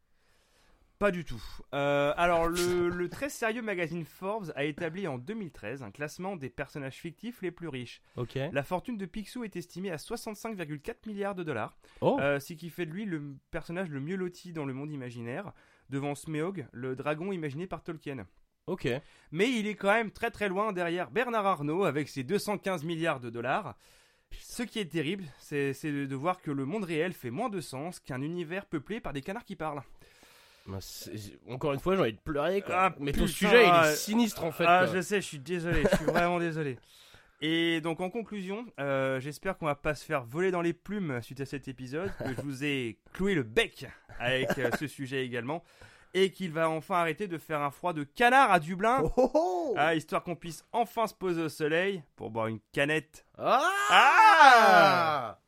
[0.99, 1.43] Pas du tout.
[1.75, 6.49] Euh, alors, le, le très sérieux magazine Forbes a établi en 2013 un classement des
[6.49, 8.01] personnages fictifs les plus riches.
[8.51, 12.17] La fortune de Picsou est estimée à 65,4 milliards de dollars, Oh.
[12.19, 15.51] euh, ce qui fait de lui le personnage le mieux loti dans le monde imaginaire,
[15.89, 18.25] devant Smeog, le dragon imaginé par Tolkien.
[18.65, 18.87] Ok.
[19.31, 23.19] Mais il est quand même très très loin derrière Bernard Arnault avec ses 215 milliards
[23.19, 23.77] de dollars.
[24.39, 27.99] Ce qui est terrible, c'est de voir que le monde réel fait moins de sens
[28.01, 29.83] qu'un univers peuplé par des canards qui parlent.
[30.67, 30.79] Bah,
[31.49, 32.61] Encore une fois, j'ai envie de pleurer.
[32.61, 32.75] Quoi.
[32.75, 34.65] Ah, mais ton putain, sujet, il ah, est sinistre en fait.
[34.67, 34.95] ah, quoi.
[34.95, 36.77] je sais, je suis désolé, je suis vraiment désolé.
[37.39, 41.21] Et donc en conclusion, euh, j'espère qu'on va pas se faire voler dans les plumes
[41.21, 43.85] suite à cet épisode, que je vous ai cloué le bec
[44.19, 45.63] avec euh, ce sujet également,
[46.15, 49.31] et qu'il va enfin arrêter de faire un froid de canard à Dublin, Oh, oh,
[49.35, 49.73] oh.
[49.77, 53.23] ah, histoire qu'on puisse enfin se poser au soleil pour boire une canette.
[53.37, 55.39] Ah Ah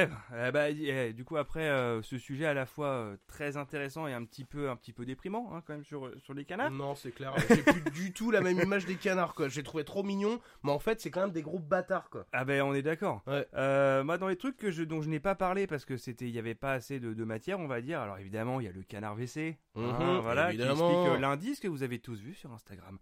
[0.00, 3.16] Eh ben, eh ben, eh, du coup après euh, ce sujet à la fois euh,
[3.26, 6.34] très intéressant et un petit peu un petit peu déprimant hein, quand même sur sur
[6.34, 6.70] les canards.
[6.70, 7.34] Non, c'est clair.
[7.48, 9.48] J'ai plus du tout la même image des canards, quoi.
[9.48, 12.26] J'ai trouvé trop mignon, mais en fait, c'est quand même des gros bâtards, quoi.
[12.32, 13.22] Ah ben on est d'accord.
[13.26, 13.46] Ouais.
[13.54, 16.26] Euh, moi dans les trucs que je, dont je n'ai pas parlé parce que c'était
[16.26, 18.00] il y avait pas assez de, de matière on va dire.
[18.00, 20.88] Alors évidemment il y a le canard WC, hein, Mhm, voilà, qui évidemment.
[20.90, 22.98] explique euh, l'indice que vous avez tous vu sur Instagram.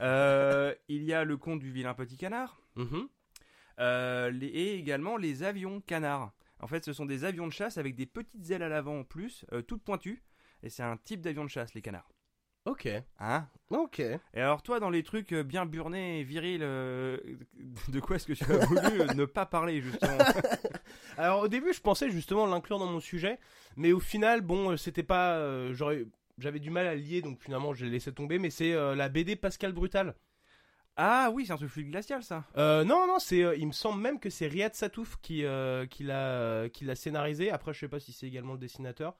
[0.00, 3.08] Euh, il y a le conte du vilain petit canard Mhm.
[3.78, 6.32] Euh, les- et également les avions canards.
[6.60, 9.04] En fait ce sont des avions de chasse avec des petites ailes à l'avant en
[9.04, 10.22] plus, euh, toutes pointues.
[10.62, 12.10] Et c'est un type d'avion de chasse les canards.
[12.64, 12.88] Ok.
[13.20, 13.48] Hein?
[13.70, 14.00] Ok.
[14.00, 17.16] et alors toi, dans les trucs euh, bien burnés et virils, euh,
[17.88, 18.80] de quoi est-ce que tu as voulu
[19.14, 20.18] ne pas parler justement?
[21.16, 23.38] Alors au début, je pensais justement l'inclure dans mon sujet,
[23.76, 26.04] mais au final, bon, c'était pas, euh, j'aurais,
[26.38, 28.38] j'avais du mal à lier, donc finalement, j'ai laissé tomber.
[28.38, 30.14] Mais c'est euh, la BD Pascal Brutal.
[31.00, 32.44] Ah oui, c'est un truc fluide glacial ça.
[32.56, 35.86] Euh, non, non, c'est, euh, il me semble même que c'est Riyad Satouf qui, euh,
[35.86, 37.50] qui l'a, qui l'a scénarisé.
[37.52, 39.14] Après, je sais pas si c'est également le dessinateur.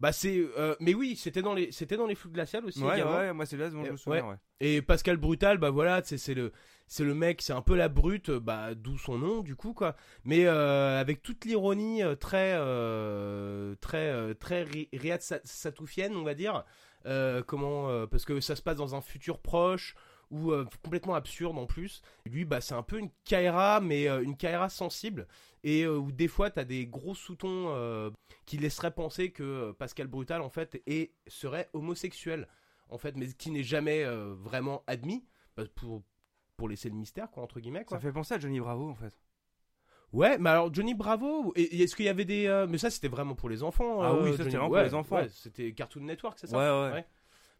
[0.00, 2.80] Bah c'est, euh, mais oui, c'était dans les, c'était dans les flux glaciales aussi.
[2.84, 3.16] Ouais, également.
[3.16, 4.28] ouais, moi c'est là dont je me souviens.
[4.28, 4.36] Ouais.
[4.60, 6.52] Et Pascal Brutal, bah voilà, c'est c'est le
[6.86, 9.96] c'est le mec, c'est un peu la brute, bah d'où son nom du coup quoi.
[10.22, 16.22] Mais euh, avec toute l'ironie très euh, très euh, très ri- Riyad Sa- Satoufienne, on
[16.22, 16.64] va dire.
[17.06, 19.96] Euh, comment euh, parce que ça se passe dans un futur proche
[20.30, 22.02] ou euh, complètement absurde en plus.
[22.26, 25.26] Lui, bah c'est un peu une Kaira, mais euh, une Kaira sensible
[25.64, 28.12] et euh, où des fois t'as des gros sous-tons
[28.46, 32.48] qui laisseraient penser que Pascal Brutal en fait est serait homosexuel
[32.90, 35.24] en fait, mais qui n'est jamais vraiment admis
[35.56, 36.02] bah, pour
[36.56, 37.98] pour laisser le mystère quoi entre guillemets quoi.
[37.98, 39.18] Ça fait penser à Johnny Bravo en fait.
[40.12, 43.48] Ouais, mais alors Johnny Bravo, est-ce qu'il y avait des mais ça c'était vraiment pour
[43.48, 45.16] les enfants Ah oui, ça, c'était vraiment pour les enfants.
[45.16, 46.56] ouais, c'était Cartoon Network, c'est ça?
[46.56, 47.06] Ouais, ouais.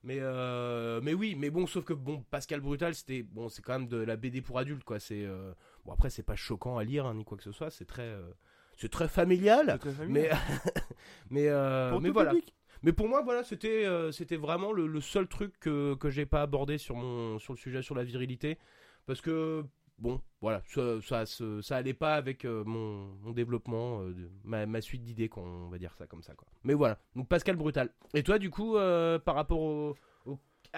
[0.05, 3.73] Mais euh, mais oui, mais bon sauf que bon Pascal Brutal, c'était bon, c'est quand
[3.79, 5.53] même de la BD pour adultes quoi, c'est euh,
[5.85, 8.03] bon après c'est pas choquant à lire hein, ni quoi que ce soit, c'est très
[8.03, 8.31] euh,
[8.77, 9.67] c'est très familial.
[9.73, 10.37] C'est très familial.
[10.71, 10.83] Mais
[11.31, 12.31] mais euh, Pour mais voilà.
[12.31, 12.55] public.
[12.83, 16.43] Mais pour moi, voilà, c'était c'était vraiment le, le seul truc que, que j'ai pas
[16.43, 18.57] abordé sur mon sur le sujet sur la virilité
[19.05, 19.65] parce que
[19.99, 25.69] bon, voilà, ça ça allait pas avec euh, mon, développement, euh, ma, suite d'idées, on
[25.69, 26.47] va dire ça comme ça quoi.
[26.65, 27.91] Mais voilà, donc Pascal Brutal.
[28.15, 29.97] Et toi, du coup, euh, par rapport au-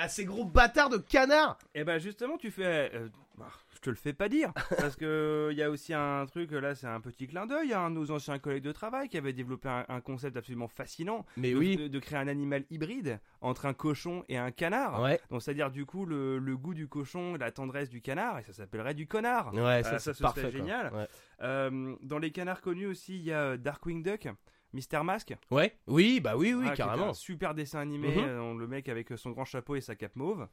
[0.01, 2.91] à ces gros bâtards de canards Et ben justement, tu fais.
[2.95, 4.53] euh, bah, je te le fais pas dire.
[4.79, 7.81] parce que il y a aussi un truc, là, c'est un petit clin d'œil à
[7.81, 11.25] un de nos anciens collègues de travail qui avait développé un, un concept absolument fascinant.
[11.39, 15.01] Mais de, oui, de, de créer un animal hybride entre un cochon et un canard.
[15.03, 18.43] ouais, Donc, c'est-à-dire, du coup, le, le goût du cochon, la tendresse du canard, et
[18.43, 19.55] ça s'appellerait du connard.
[19.55, 20.61] ouais, ça, Ah, ça, c'est ce parfait, serait quoi.
[20.61, 20.93] génial.
[20.93, 21.07] Ouais.
[21.43, 24.29] Euh, dans les canards connus aussi, il y a euh, Darkwing Duck,
[24.73, 25.35] Mister Mask.
[25.51, 27.09] Ouais, oui, bah oui, oui, Ah, carrément.
[27.11, 28.25] un super dessin animé, Mhm.
[28.25, 30.47] euh, le mec avec son grand chapeau et sa cape mauve.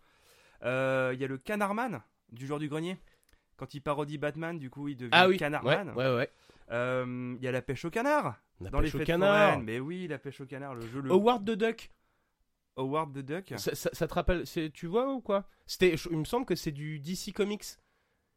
[0.63, 2.01] Euh, Il y a le Canardman
[2.31, 2.97] du jour du grenier.
[3.57, 5.89] Quand il parodie Batman, du coup, il devient Ah oui, Canardman.
[5.95, 6.29] ouais, ouais.
[6.71, 9.49] Euh, Il y a la pêche au canard La dans les pêche au fêtes canard.
[9.51, 9.65] foraines.
[9.65, 11.89] Mais oui, la pêche au canard, le jeu le Howard the Duck.
[12.75, 13.53] Howard the Duck.
[13.57, 14.43] Ça, ça- ça te rappelle,
[14.73, 15.47] tu vois ou quoi?
[15.65, 17.63] C'était, il me semble que c'est du DC Comics.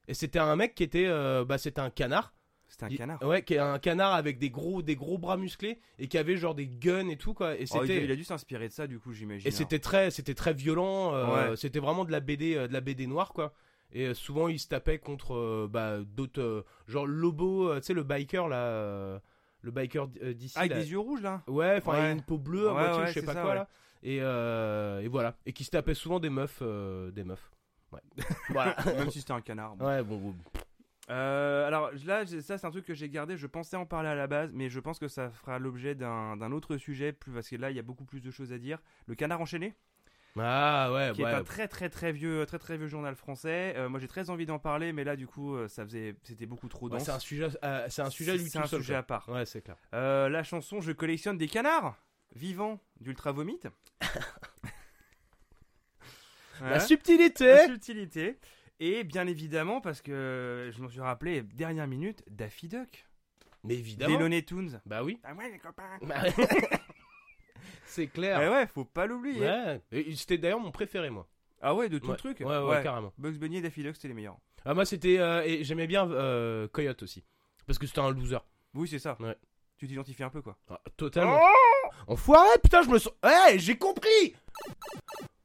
[0.09, 2.33] Et c'était un mec qui était, euh, bah c'était un canard.
[2.71, 3.21] C'était un Il- canard.
[3.23, 6.37] Ouais, qui est un canard avec des gros, des gros bras musclés et qui avait
[6.37, 7.57] genre des guns et tout quoi.
[7.57, 9.47] Et Oh, il, a dû s'inspirer de ça, du coup, j'imagine.
[9.47, 11.13] et c'était très, c'était très violent.
[11.15, 11.57] euh, Ouais.
[11.57, 13.53] C'était vraiment de la BD, euh, de la BD noire quoi.
[13.93, 18.47] Et euh, souvent il se tapait contre bah, d'autres, genre Lobo, tu sais le biker
[18.49, 19.21] là,
[19.63, 20.55] le biker d'ici.
[20.57, 20.79] Ah, avec là.
[20.79, 21.43] des yeux rouges, là?
[21.49, 22.13] Ouais, enfin il a Ouais.
[22.13, 23.69] une peau bleue à Ouais, moitié, je sais pas ça, quoi là.
[24.05, 25.35] Et, euh, et voilà.
[25.45, 27.51] Et qui se tapait souvent des meufs, euh, des meufs.
[27.93, 28.01] Ouais.
[28.51, 28.77] voilà.
[28.97, 29.75] Même si c'était un canard.
[29.77, 29.85] bon.
[29.87, 30.35] Ouais, bon, bon.
[31.11, 33.37] Euh, alors là, ça c'est un truc que j'ai gardé.
[33.37, 36.53] Je pensais en parler à la base, mais je pense que ça fera l'objet d'un
[36.53, 38.79] autre sujet, plus parce que là il y a beaucoup plus de choses à dire.
[39.07, 39.75] Le Canard enchaîné,
[40.39, 41.31] Ah ouais, qui ouais.
[41.31, 43.75] est un très très très vieux, très très vieux journal français.
[43.77, 46.47] Euh, moi j'ai très envie d'en parler, mais là du coup euh, ça faisait, c'était
[46.47, 47.05] beaucoup trop Ouais, dense.
[47.07, 48.81] c'est un sujet, euh, c'est un sujet lui C'est tout un seul.
[48.81, 49.29] sujet à part.
[49.29, 49.77] Ouais, c'est clair.
[49.93, 51.97] La chanson Je collectionne des canards
[52.37, 53.59] vivants d'Ultra Vomit.
[56.63, 57.47] La subtilité.
[57.47, 58.39] La subtilité.
[58.81, 63.07] Et bien évidemment, parce que je m'en suis rappelé, dernière minute, Daffy Duck.
[63.63, 64.19] Mais Des évidemment.
[64.19, 64.81] Looney Tunes.
[64.87, 65.19] Bah oui.
[65.23, 65.99] Ah ouais, les copains.
[66.03, 66.23] Bah,
[67.85, 68.41] c'est clair.
[68.43, 69.41] Eh ouais, faut pas l'oublier.
[69.43, 69.81] Ouais.
[69.93, 71.29] Et C'était d'ailleurs mon préféré moi.
[71.61, 72.13] Ah ouais, de tout Ouais.
[72.13, 73.13] le truc Ouais, ouais, carrément.
[73.19, 74.39] Bugs Bunny et Daffy Duck, c'était les meilleurs.
[74.65, 77.25] Ah moi c'était euh, et j'aimais bien euh, Coyote aussi
[77.67, 78.39] parce que c'était un loser.
[78.75, 79.17] Oui, c'est ça.
[79.21, 79.37] Ouais.
[79.77, 80.57] Tu t'identifies un peu, quoi.
[80.69, 81.41] Ah, totalement.
[82.07, 83.13] Enfoiré, putain, je me sens.
[83.25, 84.35] Ouais, j'ai compris.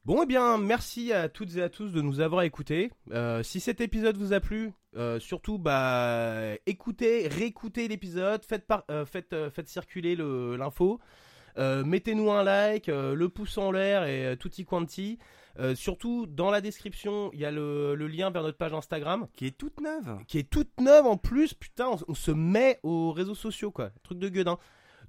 [0.06, 2.92] Bon, eh bien, merci à toutes et à tous de nous avoir écoutés.
[3.12, 8.84] Euh, si cet épisode vous a plu, euh, surtout, bah, écoutez, réécoutez l'épisode, faites, par-
[8.92, 11.00] euh, faites, faites circuler le- l'info.
[11.58, 15.18] Mettez-nous un like, le pouce en l'air et tutti quanti.
[15.76, 19.46] Surtout, dans la description, il y a le, le lien vers notre page Instagram, Qui
[19.48, 20.18] est toute neuve.
[20.28, 21.54] qui est toute neuve en plus.
[21.54, 23.92] Putain, on, on se met aux réseaux sociaux, quoi.
[24.04, 24.58] Truc de gueudin.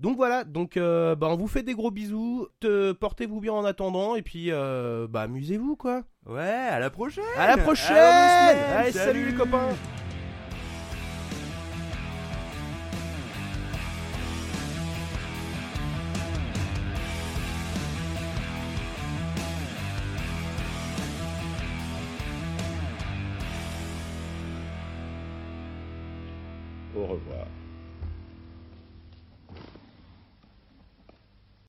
[0.01, 2.47] Donc voilà, donc euh, bah, on vous fait des gros bisous.
[2.61, 6.03] Te- Portez-vous bien en attendant et puis euh, bah, amusez-vous, quoi.
[6.27, 7.25] Ouais, à la prochaine.
[7.39, 8.79] À la prochaine À.
[8.79, 9.69] Allez, salut les copains